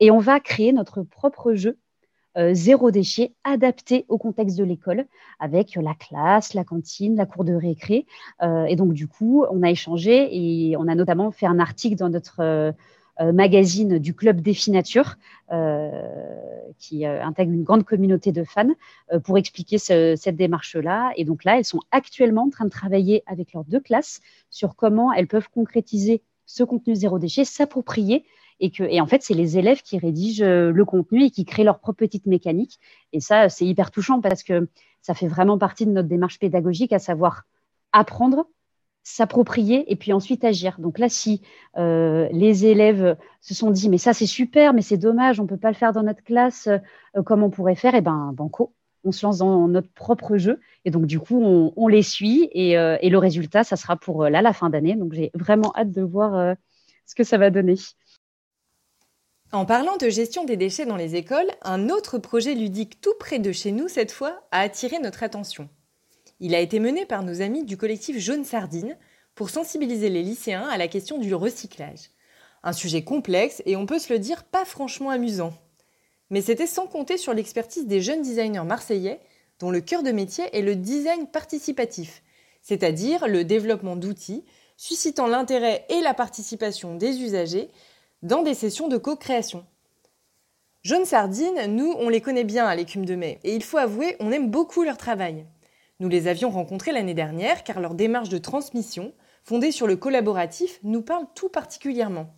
Et 0.00 0.10
on 0.10 0.18
va 0.18 0.40
créer 0.40 0.72
notre 0.72 1.04
propre 1.04 1.54
jeu 1.54 1.78
euh, 2.36 2.52
zéro 2.52 2.90
déchet 2.90 3.34
adapté 3.44 4.06
au 4.08 4.18
contexte 4.18 4.58
de 4.58 4.64
l'école 4.64 5.06
avec 5.38 5.76
la 5.76 5.94
classe, 5.94 6.52
la 6.54 6.64
cantine, 6.64 7.14
la 7.14 7.26
cour 7.26 7.44
de 7.44 7.54
récré. 7.54 8.06
Euh, 8.42 8.64
et 8.64 8.74
donc, 8.74 8.92
du 8.92 9.06
coup, 9.06 9.44
on 9.48 9.62
a 9.62 9.70
échangé 9.70 10.30
et 10.32 10.76
on 10.76 10.88
a 10.88 10.96
notamment 10.96 11.30
fait 11.30 11.46
un 11.46 11.60
article 11.60 11.94
dans 11.94 12.08
notre 12.08 12.74
magazine 13.30 13.98
du 13.98 14.14
Club 14.14 14.40
Défi 14.40 14.70
Nature, 14.70 15.16
euh, 15.52 15.90
qui 16.78 17.06
euh, 17.06 17.22
intègre 17.22 17.52
une 17.52 17.62
grande 17.62 17.84
communauté 17.84 18.32
de 18.32 18.42
fans, 18.42 18.70
pour 19.24 19.38
expliquer 19.38 19.78
cette 19.78 20.36
démarche-là. 20.36 21.12
Et 21.16 21.24
donc 21.24 21.44
là, 21.44 21.58
elles 21.58 21.64
sont 21.64 21.80
actuellement 21.90 22.44
en 22.44 22.50
train 22.50 22.64
de 22.64 22.70
travailler 22.70 23.22
avec 23.26 23.52
leurs 23.52 23.64
deux 23.64 23.80
classes 23.80 24.20
sur 24.50 24.74
comment 24.74 25.12
elles 25.12 25.28
peuvent 25.28 25.50
concrétiser 25.50 26.22
ce 26.46 26.64
contenu 26.64 26.94
zéro 26.94 27.18
déchet, 27.18 27.44
s'approprier 27.44 28.24
et 28.60 28.70
que 28.70 28.82
et 28.84 29.00
en 29.00 29.06
fait 29.06 29.22
c'est 29.22 29.34
les 29.34 29.58
élèves 29.58 29.82
qui 29.82 29.98
rédigent 29.98 30.44
le 30.44 30.84
contenu 30.84 31.24
et 31.24 31.30
qui 31.30 31.44
créent 31.44 31.64
leur 31.64 31.78
propre 31.78 31.98
petite 31.98 32.26
mécanique 32.26 32.78
et 33.12 33.20
ça 33.20 33.48
c'est 33.48 33.64
hyper 33.64 33.90
touchant 33.90 34.20
parce 34.20 34.42
que 34.42 34.68
ça 35.00 35.14
fait 35.14 35.26
vraiment 35.26 35.56
partie 35.56 35.86
de 35.86 35.90
notre 35.90 36.08
démarche 36.08 36.38
pédagogique 36.38 36.92
à 36.92 36.98
savoir 36.98 37.44
apprendre 37.92 38.46
s'approprier 39.02 39.90
et 39.90 39.96
puis 39.96 40.12
ensuite 40.12 40.44
agir. 40.44 40.76
Donc 40.78 40.98
là, 40.98 41.08
si 41.08 41.42
euh, 41.76 42.28
les 42.32 42.66
élèves 42.66 43.16
se 43.40 43.54
sont 43.54 43.70
dit, 43.70 43.88
mais 43.88 43.98
ça 43.98 44.12
c'est 44.12 44.26
super, 44.26 44.74
mais 44.74 44.82
c'est 44.82 44.96
dommage, 44.96 45.40
on 45.40 45.44
ne 45.44 45.48
peut 45.48 45.56
pas 45.56 45.70
le 45.70 45.76
faire 45.76 45.92
dans 45.92 46.02
notre 46.02 46.22
classe, 46.22 46.68
euh, 46.68 47.22
comme 47.22 47.42
on 47.42 47.50
pourrait 47.50 47.74
faire, 47.74 47.94
et 47.94 47.98
eh 47.98 48.02
ben 48.02 48.32
banco, 48.32 48.74
on 49.04 49.12
se 49.12 49.26
lance 49.26 49.38
dans 49.38 49.66
notre 49.66 49.92
propre 49.92 50.36
jeu. 50.36 50.60
Et 50.84 50.90
donc 50.90 51.06
du 51.06 51.18
coup, 51.18 51.42
on, 51.42 51.88
les 51.88 52.02
suit 52.02 52.48
et, 52.52 52.78
euh, 52.78 52.96
et, 53.00 53.10
le 53.10 53.18
résultat, 53.18 53.64
ça 53.64 53.76
sera 53.76 53.96
pour 53.96 54.24
là 54.24 54.42
la 54.42 54.52
fin 54.52 54.70
d'année. 54.70 54.94
Donc 54.94 55.12
j'ai 55.12 55.30
vraiment 55.34 55.72
hâte 55.76 55.90
de 55.90 56.02
voir 56.02 56.56
ce 57.06 57.14
que 57.14 57.24
ça 57.24 57.38
va 57.38 57.50
donner. 57.50 57.76
En 59.50 59.66
parlant 59.66 59.96
de 59.98 60.08
gestion 60.08 60.44
des 60.44 60.56
déchets 60.56 60.86
dans 60.86 60.96
les 60.96 61.14
écoles, 61.14 61.50
un 61.60 61.90
autre 61.90 62.18
projet 62.18 62.54
ludique 62.54 63.00
tout 63.00 63.12
près 63.18 63.38
de 63.38 63.52
chez 63.52 63.70
nous, 63.70 63.86
cette 63.86 64.10
fois, 64.10 64.40
a 64.50 64.60
attiré 64.60 64.98
notre 64.98 65.22
attention. 65.24 65.68
Il 66.44 66.56
a 66.56 66.60
été 66.60 66.80
mené 66.80 67.06
par 67.06 67.22
nos 67.22 67.40
amis 67.40 67.62
du 67.62 67.76
collectif 67.76 68.18
Jaune 68.18 68.44
Sardine 68.44 68.98
pour 69.36 69.48
sensibiliser 69.48 70.08
les 70.08 70.24
lycéens 70.24 70.66
à 70.68 70.76
la 70.76 70.88
question 70.88 71.18
du 71.18 71.32
recyclage. 71.36 72.10
Un 72.64 72.72
sujet 72.72 73.04
complexe 73.04 73.62
et 73.64 73.76
on 73.76 73.86
peut 73.86 74.00
se 74.00 74.12
le 74.12 74.18
dire 74.18 74.42
pas 74.42 74.64
franchement 74.64 75.10
amusant. 75.10 75.52
Mais 76.30 76.42
c'était 76.42 76.66
sans 76.66 76.88
compter 76.88 77.16
sur 77.16 77.32
l'expertise 77.32 77.86
des 77.86 78.02
jeunes 78.02 78.22
designers 78.22 78.64
marseillais 78.64 79.20
dont 79.60 79.70
le 79.70 79.80
cœur 79.80 80.02
de 80.02 80.10
métier 80.10 80.44
est 80.52 80.62
le 80.62 80.74
design 80.74 81.28
participatif, 81.28 82.24
c'est-à-dire 82.60 83.28
le 83.28 83.44
développement 83.44 83.94
d'outils 83.94 84.44
suscitant 84.76 85.28
l'intérêt 85.28 85.86
et 85.90 86.00
la 86.00 86.12
participation 86.12 86.96
des 86.96 87.20
usagers 87.20 87.70
dans 88.22 88.42
des 88.42 88.54
sessions 88.54 88.88
de 88.88 88.96
co-création. 88.96 89.64
Jaune 90.82 91.04
Sardine, 91.04 91.66
nous, 91.68 91.94
on 92.00 92.08
les 92.08 92.20
connaît 92.20 92.42
bien 92.42 92.66
à 92.66 92.74
l'écume 92.74 93.04
de 93.04 93.14
mai, 93.14 93.38
et 93.44 93.54
il 93.54 93.62
faut 93.62 93.78
avouer, 93.78 94.16
on 94.18 94.32
aime 94.32 94.50
beaucoup 94.50 94.82
leur 94.82 94.96
travail. 94.96 95.46
Nous 96.02 96.08
les 96.08 96.26
avions 96.26 96.50
rencontrés 96.50 96.90
l'année 96.90 97.14
dernière 97.14 97.62
car 97.62 97.78
leur 97.78 97.94
démarche 97.94 98.28
de 98.28 98.38
transmission, 98.38 99.12
fondée 99.44 99.70
sur 99.70 99.86
le 99.86 99.94
collaboratif, 99.94 100.80
nous 100.82 101.00
parle 101.00 101.26
tout 101.36 101.48
particulièrement. 101.48 102.34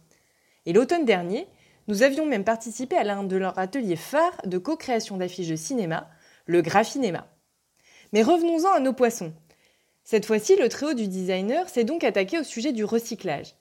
Et 0.66 0.74
l'automne 0.74 1.06
dernier, 1.06 1.46
nous 1.88 2.02
avions 2.02 2.26
même 2.26 2.44
participé 2.44 2.94
à 2.94 3.04
l'un 3.04 3.22
de 3.24 3.36
leurs 3.36 3.58
ateliers 3.58 3.96
phares 3.96 4.36
de 4.44 4.58
co-création 4.58 5.16
d'affiches 5.16 5.48
de 5.48 5.56
cinéma, 5.56 6.10
le 6.44 6.60
Graphinéma. 6.60 7.26
Mais 8.12 8.22
revenons-en 8.22 8.70
à 8.70 8.80
nos 8.80 8.92
poissons. 8.92 9.32
Cette 10.02 10.26
fois-ci, 10.26 10.56
le 10.56 10.68
trio 10.68 10.92
du 10.92 11.08
designer 11.08 11.66
s'est 11.70 11.84
donc 11.84 12.04
attaqué 12.04 12.38
au 12.38 12.44
sujet 12.44 12.72
du 12.72 12.84
recyclage. 12.84 13.54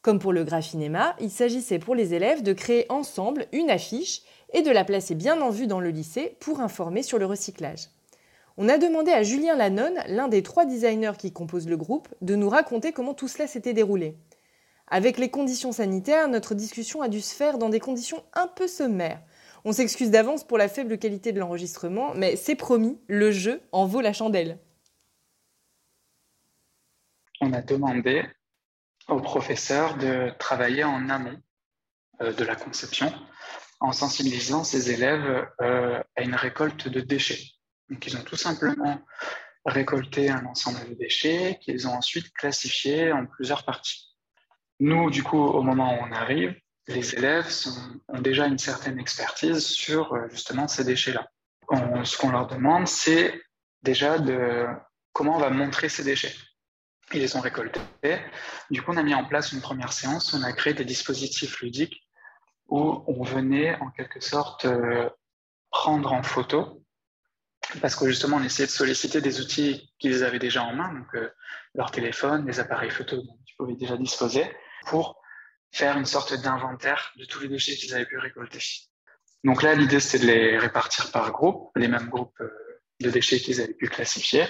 Comme 0.00 0.20
pour 0.20 0.32
le 0.32 0.44
Graphinéma, 0.44 1.16
il 1.20 1.28
s'agissait 1.28 1.80
pour 1.80 1.96
les 1.96 2.14
élèves 2.14 2.44
de 2.44 2.52
créer 2.52 2.86
ensemble 2.88 3.46
une 3.50 3.70
affiche 3.70 4.22
et 4.52 4.62
de 4.62 4.70
la 4.70 4.84
placer 4.84 5.16
bien 5.16 5.40
en 5.40 5.50
vue 5.50 5.66
dans 5.66 5.80
le 5.80 5.90
lycée 5.90 6.36
pour 6.38 6.60
informer 6.60 7.02
sur 7.02 7.18
le 7.18 7.26
recyclage. 7.26 7.88
On 8.62 8.68
a 8.68 8.76
demandé 8.76 9.10
à 9.10 9.22
Julien 9.22 9.56
Lannon, 9.56 9.94
l'un 10.06 10.28
des 10.28 10.42
trois 10.42 10.66
designers 10.66 11.16
qui 11.16 11.32
composent 11.32 11.66
le 11.66 11.78
groupe, 11.78 12.08
de 12.20 12.34
nous 12.34 12.50
raconter 12.50 12.92
comment 12.92 13.14
tout 13.14 13.26
cela 13.26 13.46
s'était 13.46 13.72
déroulé. 13.72 14.18
Avec 14.86 15.16
les 15.16 15.30
conditions 15.30 15.72
sanitaires, 15.72 16.28
notre 16.28 16.54
discussion 16.54 17.00
a 17.00 17.08
dû 17.08 17.22
se 17.22 17.34
faire 17.34 17.56
dans 17.56 17.70
des 17.70 17.80
conditions 17.80 18.22
un 18.34 18.48
peu 18.48 18.68
sommaires. 18.68 19.22
On 19.64 19.72
s'excuse 19.72 20.10
d'avance 20.10 20.44
pour 20.44 20.58
la 20.58 20.68
faible 20.68 20.98
qualité 20.98 21.32
de 21.32 21.40
l'enregistrement, 21.40 22.12
mais 22.14 22.36
c'est 22.36 22.54
promis, 22.54 23.00
le 23.06 23.30
jeu 23.30 23.62
en 23.72 23.86
vaut 23.86 24.02
la 24.02 24.12
chandelle. 24.12 24.58
On 27.40 27.54
a 27.54 27.62
demandé 27.62 28.24
aux 29.08 29.22
professeurs 29.22 29.96
de 29.96 30.32
travailler 30.38 30.84
en 30.84 31.08
amont 31.08 31.40
euh, 32.20 32.34
de 32.34 32.44
la 32.44 32.56
conception 32.56 33.10
en 33.80 33.92
sensibilisant 33.92 34.64
ces 34.64 34.90
élèves 34.90 35.48
euh, 35.62 36.02
à 36.14 36.20
une 36.20 36.34
récolte 36.34 36.88
de 36.88 37.00
déchets. 37.00 37.40
Donc, 37.90 38.06
ils 38.06 38.16
ont 38.16 38.22
tout 38.22 38.36
simplement 38.36 39.02
récolté 39.66 40.30
un 40.30 40.44
ensemble 40.46 40.88
de 40.88 40.94
déchets 40.94 41.58
qu'ils 41.60 41.86
ont 41.86 41.92
ensuite 41.92 42.32
classifiés 42.32 43.12
en 43.12 43.26
plusieurs 43.26 43.64
parties. 43.64 44.16
Nous, 44.78 45.10
du 45.10 45.22
coup, 45.22 45.36
au 45.36 45.62
moment 45.62 45.94
où 45.94 45.98
on 46.02 46.12
arrive, 46.12 46.54
les 46.88 47.14
élèves 47.14 47.46
ont 48.08 48.20
déjà 48.20 48.46
une 48.46 48.58
certaine 48.58 48.98
expertise 48.98 49.66
sur 49.66 50.14
euh, 50.14 50.28
justement 50.30 50.66
ces 50.66 50.84
déchets-là. 50.84 51.28
Ce 52.04 52.16
qu'on 52.16 52.30
leur 52.30 52.48
demande, 52.48 52.88
c'est 52.88 53.40
déjà 53.82 54.18
de 54.18 54.66
comment 55.12 55.36
on 55.36 55.40
va 55.40 55.50
montrer 55.50 55.88
ces 55.88 56.02
déchets. 56.02 56.34
Ils 57.12 57.20
les 57.20 57.36
ont 57.36 57.40
récoltés. 57.40 57.80
Du 58.70 58.82
coup, 58.82 58.92
on 58.92 58.96
a 58.96 59.02
mis 59.02 59.14
en 59.14 59.24
place 59.24 59.52
une 59.52 59.60
première 59.60 59.92
séance. 59.92 60.34
On 60.34 60.42
a 60.42 60.52
créé 60.52 60.74
des 60.74 60.84
dispositifs 60.84 61.60
ludiques 61.60 62.02
où 62.68 63.04
on 63.06 63.22
venait 63.22 63.76
en 63.76 63.90
quelque 63.90 64.20
sorte 64.20 64.64
euh, 64.64 65.08
prendre 65.70 66.12
en 66.12 66.22
photo 66.22 66.82
parce 67.80 67.94
que 67.94 68.06
justement, 68.06 68.36
on 68.38 68.42
essayait 68.42 68.66
de 68.66 68.72
solliciter 68.72 69.20
des 69.20 69.40
outils 69.40 69.92
qu'ils 69.98 70.24
avaient 70.24 70.38
déjà 70.38 70.62
en 70.62 70.74
main, 70.74 70.92
donc 70.92 71.14
euh, 71.14 71.30
leur 71.74 71.90
téléphone, 71.90 72.46
les 72.46 72.60
appareils 72.60 72.90
photo 72.90 73.16
dont 73.16 73.38
ils 73.46 73.54
pouvaient 73.56 73.76
déjà 73.76 73.96
disposer, 73.96 74.44
pour 74.86 75.20
faire 75.72 75.96
une 75.96 76.06
sorte 76.06 76.34
d'inventaire 76.34 77.12
de 77.16 77.24
tous 77.24 77.40
les 77.40 77.48
déchets 77.48 77.76
qu'ils 77.76 77.94
avaient 77.94 78.06
pu 78.06 78.18
récolter. 78.18 78.60
Donc 79.44 79.62
là, 79.62 79.74
l'idée, 79.74 80.00
c'est 80.00 80.18
de 80.18 80.26
les 80.26 80.58
répartir 80.58 81.10
par 81.12 81.30
groupe, 81.32 81.70
les 81.76 81.88
mêmes 81.88 82.08
groupes 82.08 82.40
euh, 82.40 82.50
de 83.00 83.10
déchets 83.10 83.40
qu'ils 83.40 83.60
avaient 83.60 83.74
pu 83.74 83.88
classifier, 83.88 84.44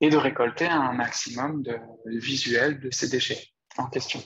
et 0.00 0.10
de 0.10 0.16
récolter 0.16 0.66
un 0.66 0.92
maximum 0.92 1.62
de 1.62 1.78
visuels 2.06 2.80
de 2.80 2.90
ces 2.90 3.08
déchets 3.08 3.48
en 3.76 3.86
question. 3.86 4.22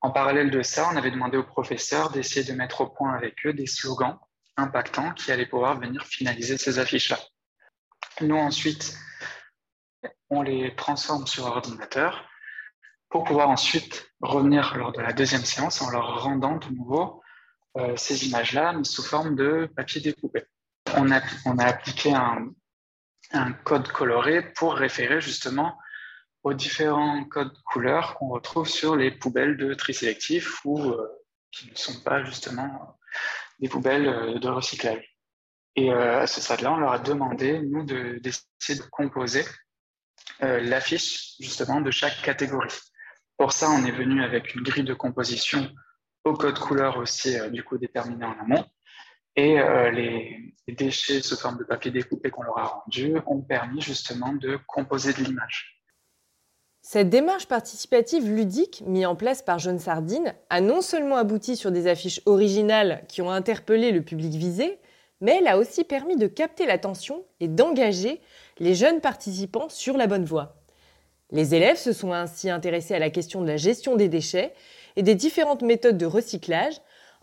En 0.00 0.10
parallèle 0.10 0.50
de 0.50 0.62
ça, 0.62 0.90
on 0.92 0.96
avait 0.96 1.12
demandé 1.12 1.36
aux 1.36 1.44
professeurs 1.44 2.10
d'essayer 2.10 2.44
de 2.44 2.52
mettre 2.56 2.80
au 2.80 2.88
point 2.88 3.14
avec 3.14 3.46
eux 3.46 3.52
des 3.52 3.66
slogans 3.66 4.18
impactants 4.56 5.12
qui 5.12 5.30
allaient 5.30 5.46
pouvoir 5.46 5.78
venir 5.78 6.04
finaliser 6.04 6.58
ces 6.58 6.80
affiches-là. 6.80 7.18
Nous, 8.20 8.36
ensuite, 8.36 8.96
on 10.30 10.42
les 10.42 10.74
transforme 10.76 11.26
sur 11.26 11.46
ordinateur 11.46 12.28
pour 13.08 13.24
pouvoir 13.24 13.50
ensuite 13.50 14.10
revenir 14.20 14.76
lors 14.76 14.92
de 14.92 15.00
la 15.00 15.12
deuxième 15.12 15.44
séance 15.44 15.82
en 15.82 15.90
leur 15.90 16.22
rendant 16.22 16.56
de 16.56 16.68
nouveau 16.68 17.22
euh, 17.76 17.96
ces 17.96 18.26
images-là, 18.28 18.74
sous 18.84 19.02
forme 19.02 19.34
de 19.34 19.70
papier 19.76 20.00
découpé. 20.00 20.44
On 20.96 21.10
a, 21.10 21.20
on 21.46 21.58
a 21.58 21.64
appliqué 21.64 22.14
un, 22.14 22.50
un, 23.32 23.52
code 23.52 23.88
coloré 23.88 24.52
pour 24.52 24.74
référer 24.74 25.20
justement 25.20 25.78
aux 26.42 26.54
différents 26.54 27.24
codes 27.24 27.56
couleurs 27.64 28.14
qu'on 28.16 28.28
retrouve 28.28 28.68
sur 28.68 28.96
les 28.96 29.10
poubelles 29.10 29.56
de 29.56 29.74
tri 29.74 29.94
sélectif 29.94 30.64
ou 30.64 30.80
euh, 30.80 31.08
qui 31.50 31.70
ne 31.70 31.76
sont 31.76 32.02
pas 32.02 32.24
justement 32.24 32.98
des 33.58 33.68
poubelles 33.68 34.08
euh, 34.08 34.38
de 34.38 34.48
recyclage. 34.48 35.11
Et 35.76 35.90
euh, 35.90 36.20
à 36.20 36.26
ce 36.26 36.40
stade-là, 36.40 36.72
on 36.72 36.76
leur 36.76 36.92
a 36.92 36.98
demandé, 36.98 37.60
nous, 37.60 37.84
d'essayer 37.84 38.78
de, 38.78 38.84
composer 38.90 39.44
euh, 40.42 40.60
l'affiche, 40.60 41.36
justement, 41.40 41.80
de 41.80 41.90
chaque 41.90 42.20
catégorie. 42.22 42.74
Pour 43.38 43.52
ça, 43.52 43.70
on 43.70 43.84
est 43.84 43.92
venu 43.92 44.22
avec 44.22 44.54
une 44.54 44.62
grille 44.62 44.84
de 44.84 44.94
composition 44.94 45.70
au 46.24 46.34
code 46.34 46.58
couleur 46.58 46.98
aussi, 46.98 47.38
euh, 47.38 47.48
du 47.48 47.64
coup, 47.64 47.78
déterminé 47.78 48.24
en 48.24 48.38
amont. 48.38 48.64
Et 49.34 49.54
les, 49.92 50.54
déchets 50.68 51.22
sous 51.22 51.38
forme 51.38 51.56
de 51.56 51.64
papier 51.64 51.90
découpé 51.90 52.28
qu'on 52.28 52.42
leur 52.42 52.58
a 52.58 52.64
rendu 52.64 53.16
ont 53.26 53.40
permis 53.40 53.80
justement 53.80 54.34
de 54.34 54.58
composer 54.66 55.14
de 55.14 55.24
l'image. 55.24 55.82
Cette 56.82 57.08
démarche 57.08 57.46
participative 57.46 58.28
ludique, 58.28 58.82
mise 58.84 59.06
en 59.06 59.16
place 59.16 59.40
par 59.40 59.58
Jeune 59.58 59.78
Sardine, 59.78 60.34
a 60.50 60.60
non 60.60 60.82
seulement 60.82 61.16
abouti 61.16 61.56
sur 61.56 61.72
des 61.72 61.86
affiches 61.86 62.20
originales 62.26 63.04
qui 63.08 63.22
ont 63.22 63.30
interpellé 63.30 63.90
le 63.90 64.02
public 64.02 64.34
visé, 64.34 64.78
mais 65.22 65.38
elle 65.38 65.46
a 65.46 65.56
aussi 65.56 65.84
permis 65.84 66.16
de 66.16 66.26
capter 66.26 66.66
l'attention 66.66 67.24
et 67.40 67.48
d'engager 67.48 68.20
les 68.58 68.74
jeunes 68.74 69.00
participants 69.00 69.68
sur 69.70 69.96
la 69.96 70.08
bonne 70.08 70.24
voie. 70.24 70.56
Les 71.30 71.54
élèves 71.54 71.78
se 71.78 71.92
sont 71.92 72.12
ainsi 72.12 72.50
intéressés 72.50 72.94
à 72.94 72.98
la 72.98 73.08
question 73.08 73.40
de 73.40 73.46
la 73.46 73.56
gestion 73.56 73.96
des 73.96 74.08
déchets 74.08 74.52
et 74.96 75.02
des 75.02 75.14
différentes 75.14 75.62
méthodes 75.62 75.96
de 75.96 76.06
recyclage, 76.06 76.74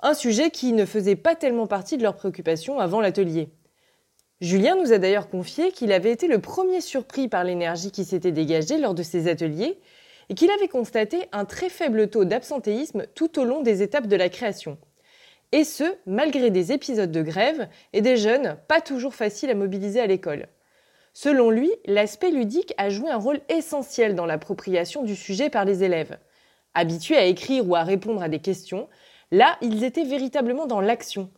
un 0.02 0.14
sujet 0.14 0.50
qui 0.50 0.72
ne 0.72 0.86
faisait 0.86 1.18
pas 1.18 1.36
tellement 1.36 1.68
partie 1.68 1.98
de 1.98 2.04
leurs 2.04 2.16
préoccupations 2.16 2.80
avant 2.80 3.02
l'atelier. 3.02 3.50
Julien 4.40 4.78
nous 4.78 4.94
a 4.94 4.98
d'ailleurs 4.98 5.30
confié 5.30 5.74
qu'il 5.74 5.92
avait 5.92 6.14
été 6.14 6.28
le 6.28 6.40
premier 6.40 6.80
surpris 6.80 7.28
par 7.28 7.44
l'énergie 7.44 7.92
qui 7.92 8.06
s'était 8.06 8.32
dégagée 8.32 8.78
lors 8.78 8.94
de 8.94 9.04
ces 9.04 9.28
ateliers 9.28 9.78
et 10.30 10.36
qu'il 10.36 10.50
avait 10.52 10.70
constaté 10.70 11.28
un 11.34 11.44
très 11.44 11.68
faible 11.70 12.10
taux 12.10 12.24
d'absentéisme 12.24 13.06
tout 13.14 13.38
au 13.40 13.44
long 13.44 13.62
des 13.62 13.82
étapes 13.82 14.08
de 14.08 14.16
la 14.16 14.30
création. 14.30 14.78
Et 15.52 15.64
ce, 15.64 15.84
malgré 16.06 16.52
des 16.52 16.72
épisodes 16.72 17.12
de 17.12 17.22
grève 17.22 17.68
et 17.94 18.02
des 18.02 18.18
jeunes 18.18 18.58
pas 18.68 18.82
toujours 18.82 19.16
faciles 19.16 19.50
à 19.50 19.56
mobiliser 19.56 20.00
à 20.00 20.08
l'école. 20.08 20.48
Selon 21.14 21.50
lui, 21.50 21.72
l'aspect 21.86 22.32
ludique 22.32 22.74
a 22.78 22.90
joué 22.90 23.10
un 23.10 23.18
rôle 23.18 23.42
essentiel 23.50 24.16
dans 24.16 24.26
l'appropriation 24.26 25.04
du 25.04 25.16
sujet 25.16 25.50
par 25.50 25.66
les 25.66 25.84
élèves. 25.84 26.18
Habitués 26.76 27.18
à 27.18 27.26
écrire 27.26 27.68
ou 27.68 27.76
à 27.76 27.84
répondre 27.84 28.22
à 28.22 28.30
des 28.30 28.40
questions, 28.40 28.88
là, 29.32 29.58
ils 29.62 29.84
étaient 29.84 30.04
véritablement 30.04 30.68
dans 30.68 30.82
l'action. 30.82 31.32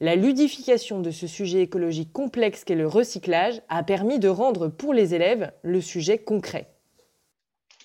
La 0.00 0.14
ludification 0.14 1.00
de 1.00 1.10
ce 1.10 1.26
sujet 1.26 1.62
écologique 1.62 2.12
complexe 2.12 2.64
qu'est 2.64 2.74
le 2.74 2.86
recyclage 2.86 3.62
a 3.68 3.82
permis 3.82 4.18
de 4.18 4.28
rendre 4.28 4.68
pour 4.68 4.92
les 4.92 5.14
élèves 5.14 5.52
le 5.62 5.80
sujet 5.80 6.18
concret. 6.18 6.68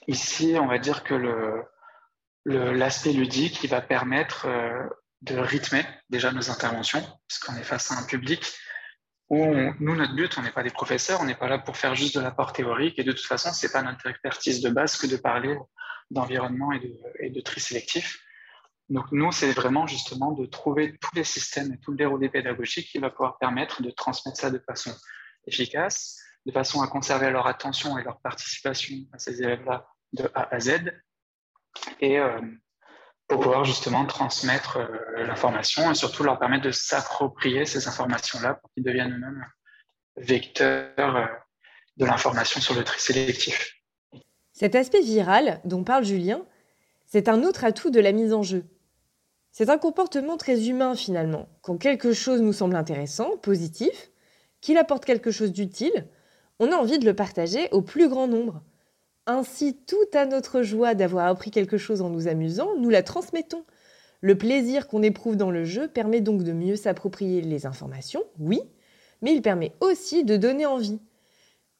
Ici, 0.07 0.55
on 0.59 0.67
va 0.67 0.77
dire 0.77 1.03
que 1.03 1.15
l'aspect 2.45 3.13
ludique, 3.13 3.65
va 3.69 3.81
permettre 3.81 4.47
euh, 4.47 4.83
de 5.21 5.37
rythmer 5.37 5.85
déjà 6.09 6.31
nos 6.31 6.49
interventions, 6.49 7.03
puisqu'on 7.27 7.55
est 7.55 7.63
face 7.63 7.91
à 7.91 7.95
un 7.95 8.03
public 8.03 8.43
où 9.29 9.45
nous, 9.79 9.95
notre 9.95 10.13
but, 10.13 10.37
on 10.37 10.41
n'est 10.41 10.51
pas 10.51 10.63
des 10.63 10.71
professeurs, 10.71 11.21
on 11.21 11.25
n'est 11.25 11.35
pas 11.35 11.47
là 11.47 11.57
pour 11.57 11.77
faire 11.77 11.95
juste 11.95 12.15
de 12.15 12.19
l'apport 12.19 12.51
théorique, 12.51 12.99
et 12.99 13.05
de 13.05 13.13
toute 13.13 13.25
façon, 13.25 13.51
c'est 13.53 13.71
pas 13.71 13.81
notre 13.81 14.05
expertise 14.07 14.61
de 14.61 14.69
base 14.69 14.97
que 14.97 15.07
de 15.07 15.15
parler 15.15 15.57
d'environnement 16.09 16.73
et 16.73 16.79
de, 16.79 16.93
et 17.21 17.29
de 17.29 17.39
tri 17.39 17.61
sélectif. 17.61 18.19
Donc 18.89 19.05
nous, 19.13 19.31
c'est 19.31 19.53
vraiment 19.53 19.87
justement 19.87 20.33
de 20.33 20.45
trouver 20.45 20.97
tous 20.99 21.15
les 21.15 21.23
systèmes 21.23 21.71
et 21.71 21.79
tout 21.79 21.91
le 21.91 21.97
déroulé 21.97 22.27
pédagogique 22.27 22.87
qui 22.87 22.97
va 22.97 23.09
pouvoir 23.09 23.37
permettre 23.37 23.81
de 23.81 23.89
transmettre 23.89 24.37
ça 24.37 24.51
de 24.51 24.59
façon 24.59 24.91
efficace, 25.47 26.19
de 26.45 26.51
façon 26.51 26.81
à 26.81 26.87
conserver 26.87 27.31
leur 27.31 27.47
attention 27.47 27.97
et 27.97 28.03
leur 28.03 28.19
participation 28.19 28.97
à 29.13 29.17
ces 29.17 29.41
élèves-là 29.41 29.87
de 30.11 30.29
A 30.35 30.53
à 30.53 30.59
Z, 30.59 30.91
et 32.01 32.19
euh, 32.19 32.41
pour 33.31 33.39
pouvoir 33.39 33.63
justement 33.63 34.05
transmettre 34.05 34.77
euh, 34.77 35.25
l'information 35.25 35.89
et 35.89 35.95
surtout 35.95 36.23
leur 36.23 36.37
permettre 36.37 36.65
de 36.65 36.71
s'approprier 36.71 37.65
ces 37.65 37.87
informations-là 37.87 38.55
pour 38.55 38.69
qu'ils 38.73 38.83
deviennent 38.83 39.13
eux-mêmes 39.13 39.45
vecteurs 40.17 41.15
euh, 41.15 41.25
de 41.95 42.05
l'information 42.05 42.59
sur 42.59 42.75
le 42.75 42.83
tri 42.83 42.99
sélectif. 42.99 43.73
Cet 44.51 44.75
aspect 44.75 44.99
viral 44.99 45.61
dont 45.63 45.85
parle 45.85 46.03
Julien, 46.03 46.45
c'est 47.05 47.29
un 47.29 47.43
autre 47.43 47.63
atout 47.63 47.89
de 47.89 48.01
la 48.01 48.11
mise 48.11 48.33
en 48.33 48.43
jeu. 48.43 48.65
C'est 49.53 49.69
un 49.69 49.77
comportement 49.77 50.35
très 50.35 50.67
humain 50.67 50.93
finalement. 50.93 51.47
Quand 51.61 51.77
quelque 51.77 52.11
chose 52.11 52.41
nous 52.41 52.51
semble 52.51 52.75
intéressant, 52.75 53.37
positif, 53.37 54.11
qu'il 54.59 54.77
apporte 54.77 55.05
quelque 55.05 55.31
chose 55.31 55.53
d'utile, 55.53 56.05
on 56.59 56.69
a 56.73 56.75
envie 56.75 56.99
de 56.99 57.05
le 57.05 57.15
partager 57.15 57.69
au 57.71 57.81
plus 57.81 58.09
grand 58.09 58.27
nombre. 58.27 58.61
Ainsi, 59.27 59.77
tout 59.85 59.95
à 60.13 60.25
notre 60.25 60.63
joie 60.63 60.95
d'avoir 60.95 61.27
appris 61.27 61.51
quelque 61.51 61.77
chose 61.77 62.01
en 62.01 62.09
nous 62.09 62.27
amusant, 62.27 62.75
nous 62.77 62.89
la 62.89 63.03
transmettons. 63.03 63.63
Le 64.21 64.37
plaisir 64.37 64.87
qu'on 64.87 65.03
éprouve 65.03 65.35
dans 65.35 65.51
le 65.51 65.63
jeu 65.63 65.87
permet 65.87 66.21
donc 66.21 66.43
de 66.43 66.51
mieux 66.51 66.75
s'approprier 66.75 67.41
les 67.41 67.65
informations, 67.65 68.23
oui, 68.39 68.61
mais 69.21 69.33
il 69.33 69.41
permet 69.41 69.73
aussi 69.79 70.23
de 70.23 70.37
donner 70.37 70.65
envie. 70.65 70.99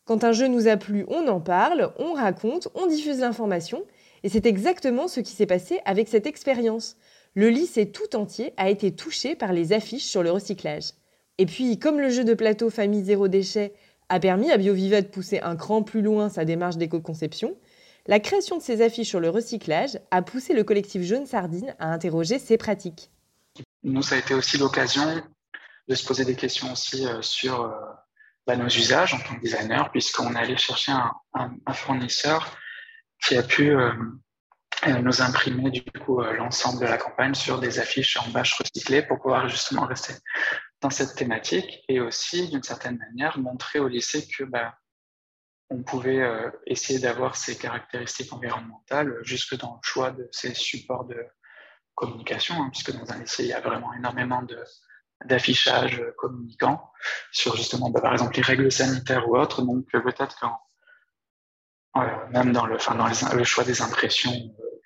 Quand 0.05 0.23
un 0.23 0.31
jeu 0.31 0.47
nous 0.47 0.67
a 0.67 0.77
plu, 0.77 1.05
on 1.07 1.27
en 1.27 1.39
parle, 1.39 1.93
on 1.99 2.13
raconte, 2.13 2.69
on 2.73 2.87
diffuse 2.87 3.19
l'information, 3.19 3.83
et 4.23 4.29
c'est 4.29 4.45
exactement 4.45 5.07
ce 5.07 5.19
qui 5.19 5.31
s'est 5.33 5.45
passé 5.45 5.79
avec 5.85 6.07
cette 6.07 6.27
expérience 6.27 6.97
le 7.33 7.49
lycée 7.49 7.91
tout 7.91 8.15
entier 8.15 8.53
a 8.57 8.69
été 8.69 8.93
touché 8.93 9.35
par 9.35 9.53
les 9.53 9.71
affiches 9.71 10.03
sur 10.03 10.21
le 10.21 10.31
recyclage. 10.31 10.91
Et 11.37 11.45
puis, 11.45 11.79
comme 11.79 11.99
le 11.99 12.09
jeu 12.09 12.25
de 12.25 12.33
plateau 12.33 12.69
Famille 12.69 13.03
Zéro 13.03 13.29
Déchet 13.29 13.73
a 14.11 14.19
permis 14.19 14.51
à 14.51 14.57
BioViva 14.57 15.01
de 15.01 15.07
pousser 15.07 15.39
un 15.39 15.55
cran 15.55 15.83
plus 15.83 16.01
loin 16.01 16.27
sa 16.27 16.43
démarche 16.43 16.75
d'éco-conception, 16.75 17.55
la 18.07 18.19
création 18.19 18.57
de 18.57 18.61
ces 18.61 18.81
affiches 18.81 19.07
sur 19.07 19.21
le 19.21 19.29
recyclage 19.29 19.99
a 20.11 20.21
poussé 20.21 20.53
le 20.53 20.65
collectif 20.65 21.01
Jaune 21.01 21.25
Sardine 21.25 21.73
à 21.79 21.93
interroger 21.93 22.37
ces 22.37 22.57
pratiques. 22.57 23.09
Nous, 23.83 24.01
ça 24.01 24.15
a 24.15 24.17
été 24.17 24.33
aussi 24.33 24.57
l'occasion 24.57 25.01
de 25.87 25.95
se 25.95 26.05
poser 26.05 26.25
des 26.25 26.35
questions 26.35 26.73
aussi 26.73 27.07
euh, 27.07 27.21
sur 27.21 27.61
euh, 27.61 27.71
bah, 28.45 28.57
nos 28.57 28.67
usages 28.67 29.13
en 29.13 29.19
tant 29.19 29.35
que 29.35 29.39
designer, 29.39 29.89
puisqu'on 29.91 30.35
est 30.35 30.39
allé 30.39 30.57
chercher 30.57 30.91
un, 30.91 31.73
fournisseur 31.73 32.57
qui 33.23 33.37
a 33.37 33.43
pu 33.43 33.69
euh, 33.69 33.93
nous 35.01 35.21
imprimer 35.21 35.69
du 35.71 35.83
coup 35.83 36.21
l'ensemble 36.21 36.81
de 36.81 36.85
la 36.85 36.97
campagne 36.97 37.33
sur 37.33 37.59
des 37.59 37.79
affiches 37.79 38.17
en 38.17 38.27
bâche 38.31 38.59
recyclée 38.59 39.03
pour 39.03 39.21
pouvoir 39.21 39.47
justement 39.47 39.85
rester 39.85 40.15
dans 40.81 40.89
cette 40.89 41.15
thématique 41.15 41.83
et 41.87 41.99
aussi 41.99 42.49
d'une 42.49 42.63
certaine 42.63 42.97
manière 42.97 43.37
montrer 43.37 43.79
au 43.79 43.87
lycée 43.87 44.27
que 44.27 44.43
bah, 44.43 44.77
on 45.69 45.83
pouvait 45.83 46.21
euh, 46.21 46.49
essayer 46.65 46.99
d'avoir 46.99 47.35
ces 47.35 47.57
caractéristiques 47.57 48.33
environnementales 48.33 49.17
jusque 49.21 49.55
dans 49.57 49.75
le 49.75 49.79
choix 49.83 50.11
de 50.11 50.27
ces 50.31 50.53
supports 50.53 51.05
de 51.05 51.17
communication, 51.95 52.55
hein, 52.55 52.69
puisque 52.71 52.91
dans 52.91 53.11
un 53.11 53.19
lycée 53.19 53.43
il 53.43 53.49
y 53.49 53.53
a 53.53 53.61
vraiment 53.61 53.93
énormément 53.93 54.41
de 54.41 54.57
d'affichage 55.25 56.03
communicant 56.17 56.91
sur 57.31 57.55
justement 57.55 57.91
bah, 57.91 58.01
par 58.01 58.11
exemple 58.11 58.35
les 58.37 58.41
règles 58.41 58.71
sanitaires 58.71 59.29
ou 59.29 59.37
autres 59.37 59.61
donc 59.61 59.85
peut-être 59.91 60.35
qu'en 60.39 60.57
même 62.31 62.51
dans 62.53 62.65
le, 62.65 62.77
dans 62.97 63.35
le 63.35 63.43
choix 63.43 63.63
des 63.63 63.83
impressions 63.83 64.31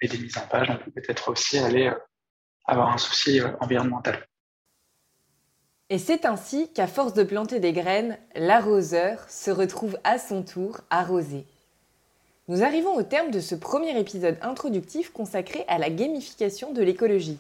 et 0.02 0.08
des 0.08 0.18
mises 0.18 0.38
en 0.38 0.48
page, 0.48 0.70
on 0.70 0.78
peut 0.78 0.92
peut-être 0.92 1.30
aussi 1.30 1.58
aller 1.58 1.88
euh, 1.88 1.96
avoir 2.66 2.92
un 2.92 2.98
souci 2.98 3.40
euh, 3.40 3.52
environnemental. 3.60 4.28
Et 5.92 6.00
c'est 6.00 6.26
ainsi 6.26 6.68
qu'à 6.70 6.88
force 6.88 7.14
de 7.14 7.22
planter 7.22 7.60
des 7.60 7.72
graines, 7.72 8.18
l'arroseur 8.36 9.24
se 9.30 9.52
retrouve 9.52 10.00
à 10.04 10.18
son 10.18 10.42
tour 10.42 10.80
arrosé. 10.90 11.46
Nous 12.48 12.64
arrivons 12.64 12.96
au 12.96 13.04
terme 13.04 13.30
de 13.30 13.40
ce 13.40 13.54
premier 13.54 14.00
épisode 14.00 14.38
introductif 14.42 15.12
consacré 15.12 15.64
à 15.68 15.78
la 15.78 15.92
gamification 15.92 16.74
de 16.74 16.82
l'écologie. 16.82 17.38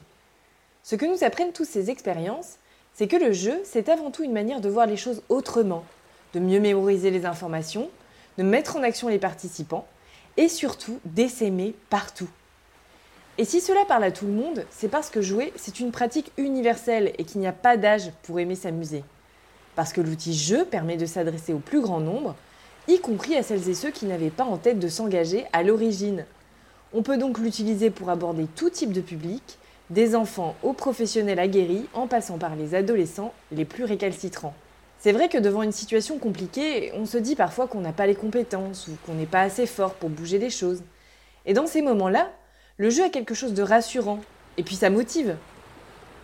Ce 0.83 0.95
que 0.95 1.07
nous 1.07 1.23
apprennent 1.23 1.53
toutes 1.53 1.65
ces 1.65 1.89
expériences, 1.89 2.57
c'est 2.93 3.07
que 3.07 3.15
le 3.15 3.31
jeu, 3.31 3.59
c'est 3.63 3.89
avant 3.89 4.11
tout 4.11 4.23
une 4.23 4.31
manière 4.31 4.61
de 4.61 4.69
voir 4.69 4.85
les 4.85 4.97
choses 4.97 5.23
autrement, 5.29 5.83
de 6.35 6.39
mieux 6.39 6.59
mémoriser 6.59 7.09
les 7.09 7.25
informations, 7.25 7.89
de 8.37 8.43
mettre 8.43 8.75
en 8.77 8.83
action 8.83 9.07
les 9.07 9.19
participants 9.19 9.87
et 10.37 10.49
surtout 10.49 10.99
d'essaimer 11.03 11.73
partout. 11.89 12.29
Et 13.37 13.43
si 13.43 13.59
cela 13.59 13.83
parle 13.85 14.05
à 14.05 14.11
tout 14.11 14.25
le 14.25 14.31
monde, 14.31 14.65
c'est 14.69 14.87
parce 14.87 15.09
que 15.09 15.21
jouer, 15.21 15.51
c'est 15.57 15.81
une 15.81 15.91
pratique 15.91 16.31
universelle 16.37 17.11
et 17.17 17.25
qu'il 17.25 17.41
n'y 17.41 17.47
a 17.47 17.51
pas 17.51 17.75
d'âge 17.75 18.11
pour 18.23 18.39
aimer 18.39 18.55
s'amuser. 18.55 19.03
Parce 19.75 19.91
que 19.91 19.99
l'outil 19.99 20.33
jeu 20.33 20.63
permet 20.63 20.95
de 20.95 21.05
s'adresser 21.05 21.51
au 21.51 21.59
plus 21.59 21.81
grand 21.81 21.99
nombre, 21.99 22.35
y 22.87 22.99
compris 22.99 23.35
à 23.35 23.43
celles 23.43 23.67
et 23.67 23.73
ceux 23.73 23.91
qui 23.91 24.05
n'avaient 24.05 24.29
pas 24.29 24.45
en 24.45 24.55
tête 24.55 24.79
de 24.79 24.87
s'engager 24.87 25.45
à 25.51 25.63
l'origine. 25.63 26.25
On 26.93 27.03
peut 27.03 27.17
donc 27.17 27.37
l'utiliser 27.37 27.89
pour 27.89 28.09
aborder 28.09 28.47
tout 28.55 28.69
type 28.69 28.93
de 28.93 29.01
public, 29.01 29.57
des 29.89 30.15
enfants 30.15 30.55
aux 30.63 30.71
professionnels 30.71 31.39
aguerris, 31.39 31.87
en 31.93 32.07
passant 32.07 32.37
par 32.37 32.55
les 32.55 32.73
adolescents 32.73 33.33
les 33.51 33.65
plus 33.65 33.83
récalcitrants. 33.83 34.55
C'est 34.97 35.11
vrai 35.11 35.27
que 35.27 35.37
devant 35.37 35.61
une 35.61 35.73
situation 35.73 36.19
compliquée, 36.19 36.93
on 36.95 37.05
se 37.05 37.17
dit 37.17 37.35
parfois 37.35 37.67
qu'on 37.67 37.81
n'a 37.81 37.91
pas 37.91 38.07
les 38.07 38.15
compétences 38.15 38.87
ou 38.87 38.91
qu'on 39.05 39.15
n'est 39.15 39.25
pas 39.25 39.41
assez 39.41 39.65
fort 39.65 39.95
pour 39.95 40.09
bouger 40.09 40.39
les 40.39 40.49
choses. 40.49 40.83
Et 41.45 41.53
dans 41.53 41.67
ces 41.67 41.81
moments-là, 41.81 42.31
le 42.77 42.89
jeu 42.89 43.05
a 43.05 43.09
quelque 43.09 43.33
chose 43.33 43.53
de 43.53 43.63
rassurant, 43.63 44.19
et 44.57 44.63
puis 44.63 44.75
ça 44.75 44.89
motive. 44.89 45.37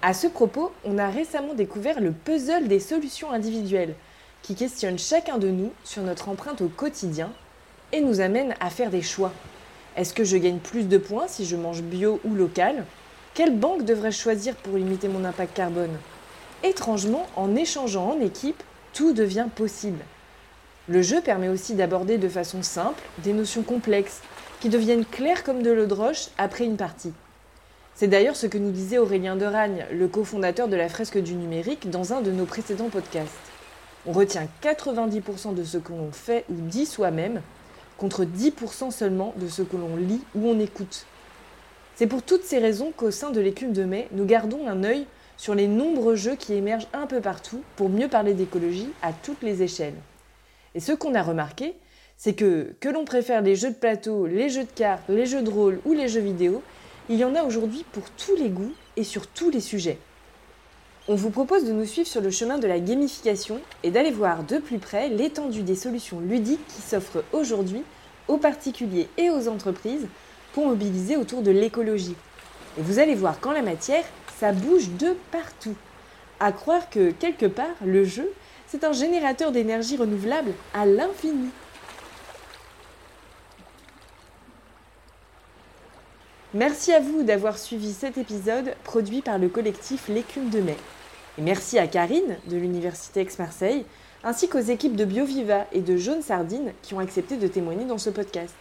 À 0.02 0.14
ce 0.14 0.28
propos, 0.28 0.74
on 0.84 0.98
a 0.98 1.08
récemment 1.10 1.54
découvert 1.54 2.02
le 2.02 2.12
puzzle 2.12 2.68
des 2.68 2.80
solutions 2.80 3.32
individuelles, 3.32 3.96
qui 4.42 4.56
questionne 4.56 5.00
chacun 5.00 5.38
de 5.38 5.50
nous 5.50 5.72
sur 5.84 6.02
notre 6.04 6.28
empreinte 6.28 6.62
au 6.62 6.68
quotidien 6.68 7.32
et 7.94 8.02
nous 8.02 8.20
amène 8.20 8.56
à 8.60 8.70
faire 8.70 8.90
des 8.90 9.02
choix. 9.02 9.32
Est-ce 9.96 10.14
que 10.14 10.24
je 10.24 10.38
gagne 10.38 10.58
plus 10.58 10.84
de 10.84 10.98
points 10.98 11.28
si 11.28 11.46
je 11.46 11.56
mange 11.56 11.84
bio 11.84 12.20
ou 12.26 12.34
local? 12.34 12.86
Quelle 13.34 13.58
banque 13.58 13.86
devrais-je 13.86 14.20
choisir 14.20 14.56
pour 14.56 14.78
limiter 14.78 15.08
mon 15.08 15.24
impact 15.24 15.56
carbone? 15.56 15.98
Étrangement, 16.64 17.28
en 17.36 17.56
échangeant 17.56 18.12
en 18.12 18.20
équipe, 18.20 18.62
tout 18.94 19.14
devient 19.14 19.48
possible. 19.56 20.04
Le 20.90 21.02
jeu 21.02 21.22
permet 21.22 21.48
aussi 21.48 21.76
d'aborder 21.76 22.18
de 22.18 22.28
façon 22.28 22.62
simple 22.62 23.04
des 23.20 23.34
notions 23.34 23.64
complexes 23.64 24.22
qui 24.62 24.70
deviennent 24.70 25.06
clairs 25.06 25.44
comme 25.44 25.64
de 25.64 25.72
l'eau 25.72 25.88
de 25.88 25.94
roche 25.94 26.28
après 26.38 26.66
une 26.66 26.78
partie. 26.78 27.12
C'est 27.96 28.08
d'ailleurs 28.08 28.36
ce 28.36 28.46
que 28.46 28.60
nous 28.60 28.70
disait 28.70 29.00
Aurélien 29.00 29.36
Deragne, 29.36 29.88
le 29.92 30.08
cofondateur 30.08 30.68
de 30.68 30.76
la 30.76 30.88
fresque 30.88 31.18
du 31.18 31.34
numérique, 31.34 31.90
dans 31.90 32.14
un 32.14 32.22
de 32.22 32.32
nos 32.32 32.46
précédents 32.46 32.90
podcasts. 32.90 33.34
On 34.06 34.12
retient 34.12 34.48
90% 34.64 35.56
de 35.56 35.64
ce 35.64 35.80
que 35.80 35.92
l'on 35.92 36.12
fait 36.12 36.46
ou 36.50 36.54
dit 36.54 36.86
soi-même, 36.86 37.42
contre 37.98 38.24
10% 38.24 38.92
seulement 38.92 39.34
de 39.38 39.48
ce 39.48 39.64
que 39.64 39.78
l'on 39.78 39.96
lit 39.96 40.22
ou 40.36 40.48
on 40.48 40.60
écoute. 40.60 41.06
C'est 41.96 42.08
pour 42.08 42.22
toutes 42.22 42.44
ces 42.44 42.60
raisons 42.60 42.94
qu'au 42.96 43.12
sein 43.12 43.32
de 43.32 43.42
l'écume 43.42 43.74
de 43.74 43.84
mai, 43.84 44.08
nous 44.12 44.26
gardons 44.26 44.68
un 44.68 44.84
œil 44.84 45.08
sur 45.38 45.56
les 45.56 45.68
nombreux 45.68 46.16
jeux 46.16 46.36
qui 46.36 46.54
émergent 46.54 46.88
un 46.94 47.08
peu 47.08 47.20
partout 47.20 47.64
pour 47.76 47.90
mieux 47.90 48.08
parler 48.08 48.36
d'écologie 48.36 48.90
à 49.02 49.12
toutes 49.12 49.42
les 49.42 49.64
échelles. 49.64 49.98
Et 50.76 50.80
ce 50.80 50.92
qu'on 50.92 51.16
a 51.16 51.24
remarqué, 51.24 51.74
c'est 52.24 52.34
que, 52.34 52.76
que 52.80 52.88
l'on 52.88 53.04
préfère 53.04 53.42
les 53.42 53.56
jeux 53.56 53.72
de 53.72 53.76
plateau, 53.76 54.28
les 54.28 54.50
jeux 54.50 54.66
de 54.66 54.70
cartes, 54.70 55.10
les 55.10 55.26
jeux 55.26 55.42
de 55.42 55.50
rôle 55.50 55.80
ou 55.86 55.94
les 55.94 56.08
jeux 56.08 56.22
vidéo, 56.22 56.62
il 57.10 57.16
y 57.16 57.26
en 57.26 57.34
a 57.34 57.42
aujourd'hui 57.42 57.84
pour 57.94 58.04
tous 58.12 58.36
les 58.36 58.50
goûts 58.50 58.74
et 58.96 59.04
sur 59.04 59.26
tous 59.26 59.50
les 59.50 59.60
sujets. 59.60 59.98
On 61.08 61.16
vous 61.16 61.32
propose 61.32 61.66
de 61.66 61.72
nous 61.72 61.88
suivre 61.88 62.08
sur 62.08 62.22
le 62.22 62.30
chemin 62.30 62.60
de 62.60 62.68
la 62.68 62.80
gamification 62.80 63.60
et 63.82 63.90
d'aller 63.90 64.12
voir 64.12 64.44
de 64.44 64.60
plus 64.60 64.78
près 64.78 65.10
l'étendue 65.10 65.64
des 65.64 65.76
solutions 65.76 66.20
ludiques 66.20 66.68
qui 66.68 66.84
s'offrent 66.84 67.24
aujourd'hui 67.34 67.82
aux 68.28 68.38
particuliers 68.38 69.08
et 69.18 69.32
aux 69.32 69.48
entreprises 69.48 70.06
pour 70.54 70.68
mobiliser 70.68 71.18
autour 71.18 71.42
de 71.42 71.50
l'écologie. 71.50 72.16
Et 72.78 72.84
vous 72.84 73.00
allez 73.00 73.16
voir 73.16 73.40
qu'en 73.40 73.52
la 73.52 73.64
matière, 73.64 74.06
ça 74.40 74.52
bouge 74.52 74.90
de 75.00 75.16
partout. 75.32 75.76
À 76.40 76.52
croire 76.52 76.88
que 76.92 77.10
quelque 77.10 77.48
part, 77.48 77.76
le 77.84 78.06
jeu, 78.06 78.32
c'est 78.68 78.84
un 78.84 78.94
générateur 78.94 79.52
d'énergie 79.52 79.98
renouvelable 79.98 80.52
à 80.76 80.86
l'infini. 80.86 81.50
Merci 86.54 86.92
à 86.92 87.00
vous 87.00 87.24
d'avoir 87.24 87.58
suivi 87.58 87.94
cet 87.94 88.18
épisode 88.18 88.76
produit 88.84 89.22
par 89.22 89.38
le 89.38 89.48
collectif 89.48 90.10
L'écume 90.10 90.50
de 90.50 90.60
mai. 90.60 90.76
Et 91.38 91.42
merci 91.42 91.80
à 91.80 91.88
Karine 91.88 92.36
de 92.48 92.58
l'Université 92.58 93.22
Aix-Marseille, 93.22 93.86
ainsi 94.26 94.50
qu'aux 94.50 94.60
équipes 94.60 94.98
de 94.98 95.06
BioViva 95.06 95.66
et 95.72 95.80
de 95.80 95.96
Jaune 95.96 96.22
Sardine 96.22 96.74
qui 96.82 96.94
ont 96.94 97.00
accepté 97.00 97.38
de 97.38 97.48
témoigner 97.48 97.86
dans 97.86 97.98
ce 97.98 98.10
podcast. 98.10 98.54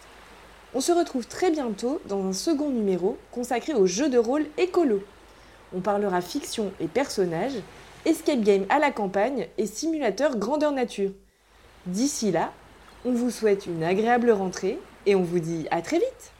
On 0.73 0.79
se 0.79 0.93
retrouve 0.93 1.27
très 1.27 1.51
bientôt 1.51 1.99
dans 2.07 2.25
un 2.25 2.31
second 2.31 2.69
numéro 2.69 3.17
consacré 3.29 3.73
aux 3.73 3.87
jeux 3.87 4.09
de 4.09 4.17
rôle 4.17 4.45
écolo. 4.57 5.03
On 5.75 5.81
parlera 5.81 6.21
fiction 6.21 6.71
et 6.79 6.87
personnages, 6.87 7.59
escape 8.05 8.39
game 8.39 8.65
à 8.69 8.79
la 8.79 8.91
campagne 8.91 9.49
et 9.57 9.65
simulateur 9.65 10.37
grandeur 10.37 10.71
nature. 10.71 11.11
D'ici 11.87 12.31
là, 12.31 12.53
on 13.03 13.11
vous 13.11 13.31
souhaite 13.31 13.65
une 13.65 13.83
agréable 13.83 14.31
rentrée 14.31 14.79
et 15.05 15.15
on 15.15 15.23
vous 15.23 15.39
dit 15.39 15.67
à 15.71 15.81
très 15.81 15.97
vite 15.97 16.30